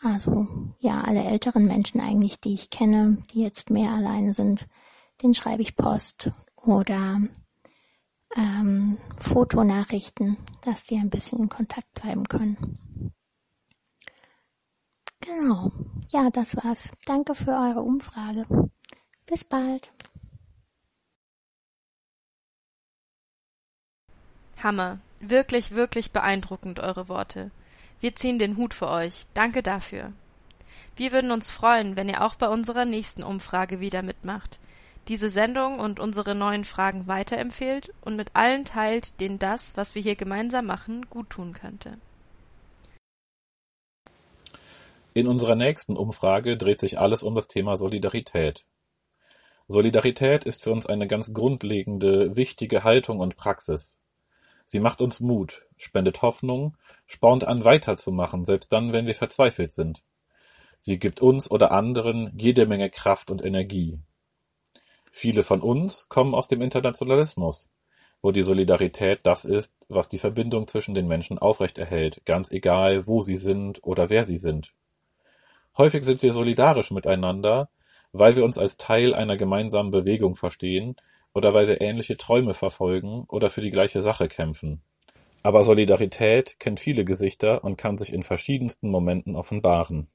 Also 0.00 0.46
ja, 0.78 1.00
alle 1.00 1.24
älteren 1.24 1.64
Menschen 1.64 2.00
eigentlich, 2.00 2.38
die 2.40 2.54
ich 2.54 2.70
kenne, 2.70 3.22
die 3.32 3.42
jetzt 3.42 3.70
mehr 3.70 3.92
alleine 3.92 4.34
sind, 4.34 4.66
den 5.22 5.34
schreibe 5.34 5.62
ich 5.62 5.76
Post 5.76 6.30
oder 6.56 7.18
ähm, 8.36 8.98
Fotonachrichten, 9.20 10.36
dass 10.62 10.84
die 10.84 10.96
ein 10.96 11.10
bisschen 11.10 11.40
in 11.40 11.48
Kontakt 11.48 11.92
bleiben 11.94 12.24
können. 12.24 13.12
Genau. 15.20 15.72
Ja, 16.10 16.30
das 16.30 16.56
war's. 16.56 16.92
Danke 17.06 17.34
für 17.34 17.52
eure 17.52 17.80
Umfrage. 17.80 18.46
Bis 19.26 19.44
bald. 19.44 19.90
Hammer. 24.62 24.98
Wirklich, 25.20 25.70
wirklich 25.70 26.10
beeindruckend 26.10 26.80
eure 26.80 27.08
Worte. 27.08 27.50
Wir 28.00 28.14
ziehen 28.14 28.38
den 28.38 28.56
Hut 28.56 28.74
für 28.74 28.88
euch. 28.88 29.26
Danke 29.32 29.62
dafür. 29.62 30.12
Wir 30.96 31.12
würden 31.12 31.30
uns 31.30 31.50
freuen, 31.50 31.96
wenn 31.96 32.08
ihr 32.08 32.22
auch 32.22 32.34
bei 32.34 32.48
unserer 32.48 32.84
nächsten 32.84 33.22
Umfrage 33.22 33.80
wieder 33.80 34.02
mitmacht, 34.02 34.58
diese 35.08 35.28
Sendung 35.28 35.78
und 35.78 36.00
unsere 36.00 36.34
neuen 36.34 36.64
Fragen 36.64 37.06
weiterempfehlt 37.06 37.92
und 38.00 38.16
mit 38.16 38.30
allen 38.34 38.64
teilt, 38.64 39.20
denen 39.20 39.38
das, 39.38 39.72
was 39.76 39.94
wir 39.94 40.02
hier 40.02 40.16
gemeinsam 40.16 40.66
machen, 40.66 41.06
gut 41.10 41.30
tun 41.30 41.52
könnte. 41.52 41.98
In 45.12 45.28
unserer 45.28 45.54
nächsten 45.54 45.96
Umfrage 45.96 46.56
dreht 46.56 46.80
sich 46.80 46.98
alles 46.98 47.22
um 47.22 47.34
das 47.34 47.46
Thema 47.46 47.76
Solidarität. 47.76 48.66
Solidarität 49.68 50.44
ist 50.44 50.64
für 50.64 50.72
uns 50.72 50.86
eine 50.86 51.06
ganz 51.06 51.32
grundlegende, 51.32 52.36
wichtige 52.36 52.84
Haltung 52.84 53.20
und 53.20 53.36
Praxis. 53.36 54.02
Sie 54.64 54.80
macht 54.80 55.00
uns 55.00 55.20
Mut, 55.20 55.66
spendet 55.76 56.22
Hoffnung, 56.22 56.76
spornt 57.06 57.44
an 57.44 57.64
weiterzumachen, 57.64 58.44
selbst 58.44 58.72
dann, 58.72 58.92
wenn 58.92 59.06
wir 59.06 59.14
verzweifelt 59.14 59.72
sind. 59.72 60.02
Sie 60.78 60.98
gibt 60.98 61.20
uns 61.20 61.50
oder 61.50 61.70
anderen 61.70 62.32
jede 62.36 62.66
Menge 62.66 62.90
Kraft 62.90 63.30
und 63.30 63.44
Energie. 63.44 64.00
Viele 65.16 65.44
von 65.44 65.60
uns 65.62 66.08
kommen 66.08 66.34
aus 66.34 66.48
dem 66.48 66.60
Internationalismus, 66.60 67.70
wo 68.20 68.32
die 68.32 68.42
Solidarität 68.42 69.20
das 69.22 69.44
ist, 69.44 69.72
was 69.88 70.08
die 70.08 70.18
Verbindung 70.18 70.66
zwischen 70.66 70.92
den 70.92 71.06
Menschen 71.06 71.38
aufrechterhält, 71.38 72.26
ganz 72.26 72.50
egal, 72.50 73.06
wo 73.06 73.22
sie 73.22 73.36
sind 73.36 73.78
oder 73.84 74.10
wer 74.10 74.24
sie 74.24 74.36
sind. 74.36 74.74
Häufig 75.78 76.04
sind 76.04 76.20
wir 76.24 76.32
solidarisch 76.32 76.90
miteinander, 76.90 77.68
weil 78.10 78.34
wir 78.34 78.44
uns 78.44 78.58
als 78.58 78.76
Teil 78.76 79.14
einer 79.14 79.36
gemeinsamen 79.36 79.92
Bewegung 79.92 80.34
verstehen 80.34 80.96
oder 81.32 81.54
weil 81.54 81.68
wir 81.68 81.80
ähnliche 81.80 82.16
Träume 82.16 82.52
verfolgen 82.52 83.24
oder 83.28 83.50
für 83.50 83.60
die 83.60 83.70
gleiche 83.70 84.02
Sache 84.02 84.26
kämpfen. 84.26 84.82
Aber 85.44 85.62
Solidarität 85.62 86.58
kennt 86.58 86.80
viele 86.80 87.04
Gesichter 87.04 87.62
und 87.62 87.78
kann 87.78 87.98
sich 87.98 88.12
in 88.12 88.24
verschiedensten 88.24 88.90
Momenten 88.90 89.36
offenbaren. 89.36 90.08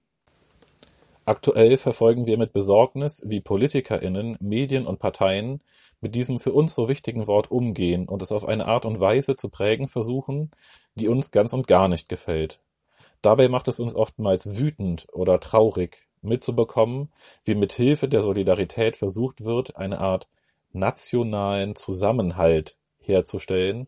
Aktuell 1.30 1.77
verfolgen 1.77 2.25
wir 2.25 2.39
mit 2.39 2.53
Besorgnis, 2.53 3.21
wie 3.23 3.39
PolitikerInnen, 3.39 4.36
Medien 4.39 4.88
und 4.88 4.97
Parteien 4.97 5.61
mit 6.01 6.15
diesem 6.15 6.39
für 6.39 6.51
uns 6.53 6.73
so 6.73 6.89
wichtigen 6.89 7.27
Wort 7.27 7.51
umgehen 7.51 8.09
und 8.09 8.23
es 8.23 8.32
auf 8.32 8.47
eine 8.47 8.65
Art 8.65 8.84
und 8.84 8.99
Weise 8.99 9.36
zu 9.36 9.49
prägen 9.49 9.88
versuchen, 9.88 10.49
die 10.95 11.07
uns 11.07 11.30
ganz 11.30 11.53
und 11.53 11.67
gar 11.67 11.88
nicht 11.88 12.09
gefällt. 12.09 12.61
Dabei 13.21 13.47
macht 13.47 13.67
es 13.67 13.80
uns 13.80 13.93
oftmals 13.93 14.57
wütend 14.57 15.05
oder 15.13 15.39
traurig, 15.39 16.07
mitzubekommen, 16.23 17.13
wie 17.43 17.53
mit 17.53 17.73
Hilfe 17.73 18.07
der 18.07 18.23
Solidarität 18.23 18.95
versucht 18.95 19.43
wird, 19.43 19.75
eine 19.75 19.99
Art 19.99 20.27
nationalen 20.71 21.75
Zusammenhalt 21.75 22.75
herzustellen, 22.97 23.88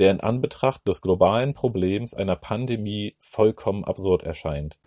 der 0.00 0.10
in 0.10 0.18
Anbetracht 0.18 0.88
des 0.88 1.02
globalen 1.02 1.54
Problems 1.54 2.14
einer 2.14 2.34
Pandemie 2.34 3.14
vollkommen 3.20 3.84
absurd 3.84 4.24
erscheint. 4.24 4.80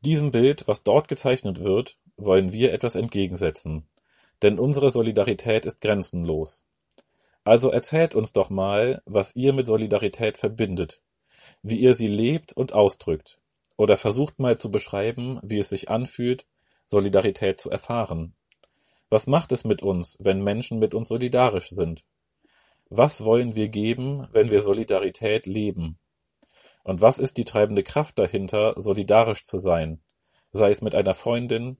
Diesem 0.00 0.30
Bild, 0.30 0.68
was 0.68 0.84
dort 0.84 1.08
gezeichnet 1.08 1.64
wird, 1.64 1.98
wollen 2.16 2.52
wir 2.52 2.72
etwas 2.72 2.94
entgegensetzen, 2.94 3.88
denn 4.42 4.58
unsere 4.58 4.90
Solidarität 4.90 5.66
ist 5.66 5.80
grenzenlos. 5.80 6.62
Also 7.42 7.70
erzählt 7.70 8.14
uns 8.14 8.32
doch 8.32 8.48
mal, 8.48 9.02
was 9.06 9.34
ihr 9.34 9.52
mit 9.52 9.66
Solidarität 9.66 10.38
verbindet, 10.38 11.02
wie 11.62 11.78
ihr 11.80 11.94
sie 11.94 12.06
lebt 12.06 12.52
und 12.52 12.74
ausdrückt, 12.74 13.40
oder 13.76 13.96
versucht 13.96 14.38
mal 14.38 14.56
zu 14.56 14.70
beschreiben, 14.70 15.40
wie 15.42 15.58
es 15.58 15.68
sich 15.68 15.88
anfühlt, 15.88 16.46
Solidarität 16.84 17.60
zu 17.60 17.70
erfahren. 17.70 18.34
Was 19.10 19.26
macht 19.26 19.50
es 19.50 19.64
mit 19.64 19.82
uns, 19.82 20.16
wenn 20.20 20.42
Menschen 20.42 20.78
mit 20.78 20.94
uns 20.94 21.08
solidarisch 21.08 21.70
sind? 21.70 22.04
Was 22.88 23.24
wollen 23.24 23.54
wir 23.54 23.68
geben, 23.68 24.28
wenn 24.32 24.50
wir 24.50 24.60
Solidarität 24.60 25.46
leben? 25.46 25.98
Und 26.88 27.02
was 27.02 27.18
ist 27.18 27.36
die 27.36 27.44
treibende 27.44 27.82
Kraft 27.82 28.18
dahinter, 28.18 28.72
solidarisch 28.78 29.44
zu 29.44 29.58
sein? 29.58 30.00
Sei 30.52 30.70
es 30.70 30.80
mit 30.80 30.94
einer 30.94 31.12
Freundin, 31.12 31.76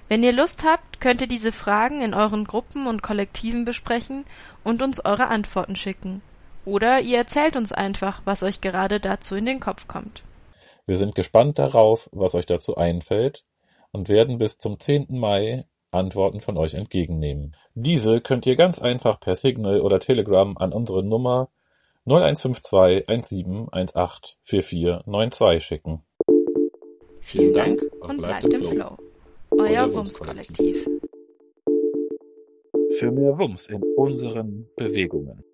Wenn 0.08 0.24
ihr 0.24 0.32
Lust 0.32 0.64
habt, 0.64 1.00
könnt 1.00 1.20
ihr 1.20 1.28
diese 1.28 1.52
Fragen 1.52 2.02
in 2.02 2.14
euren 2.14 2.42
Gruppen 2.44 2.88
und 2.88 3.02
Kollektiven 3.02 3.64
besprechen 3.64 4.24
und 4.64 4.82
uns 4.82 5.04
eure 5.04 5.28
Antworten 5.28 5.76
schicken. 5.76 6.22
Oder 6.64 7.00
ihr 7.00 7.18
erzählt 7.18 7.54
uns 7.54 7.72
einfach, 7.72 8.22
was 8.24 8.42
euch 8.42 8.60
gerade 8.60 8.98
dazu 8.98 9.36
in 9.36 9.46
den 9.46 9.60
Kopf 9.60 9.86
kommt. 9.86 10.24
Wir 10.86 10.96
sind 10.96 11.14
gespannt 11.14 11.60
darauf, 11.60 12.10
was 12.10 12.34
euch 12.34 12.46
dazu 12.46 12.76
einfällt 12.76 13.44
und 13.92 14.08
werden 14.08 14.38
bis 14.38 14.58
zum 14.58 14.80
10. 14.80 15.06
Mai 15.10 15.66
Antworten 15.92 16.40
von 16.40 16.56
euch 16.56 16.74
entgegennehmen. 16.74 17.54
Diese 17.74 18.20
könnt 18.20 18.46
ihr 18.46 18.56
ganz 18.56 18.80
einfach 18.80 19.20
per 19.20 19.36
Signal 19.36 19.80
oder 19.80 20.00
Telegram 20.00 20.56
an 20.56 20.72
unsere 20.72 21.04
Nummer 21.04 21.48
0152 22.06 23.04
17 23.06 23.68
18 23.72 24.36
4492 24.42 25.64
schicken. 25.64 26.02
Vielen 27.20 27.54
Dank 27.54 27.82
und 28.00 28.22
bleibt 28.22 28.52
im 28.52 28.64
Flow. 28.64 28.96
Euer 29.50 29.94
Wumms-Kollektiv. 29.94 30.88
Für 32.98 33.10
mehr 33.10 33.38
Wumms 33.38 33.66
in 33.66 33.82
unseren 33.96 34.68
Bewegungen. 34.76 35.44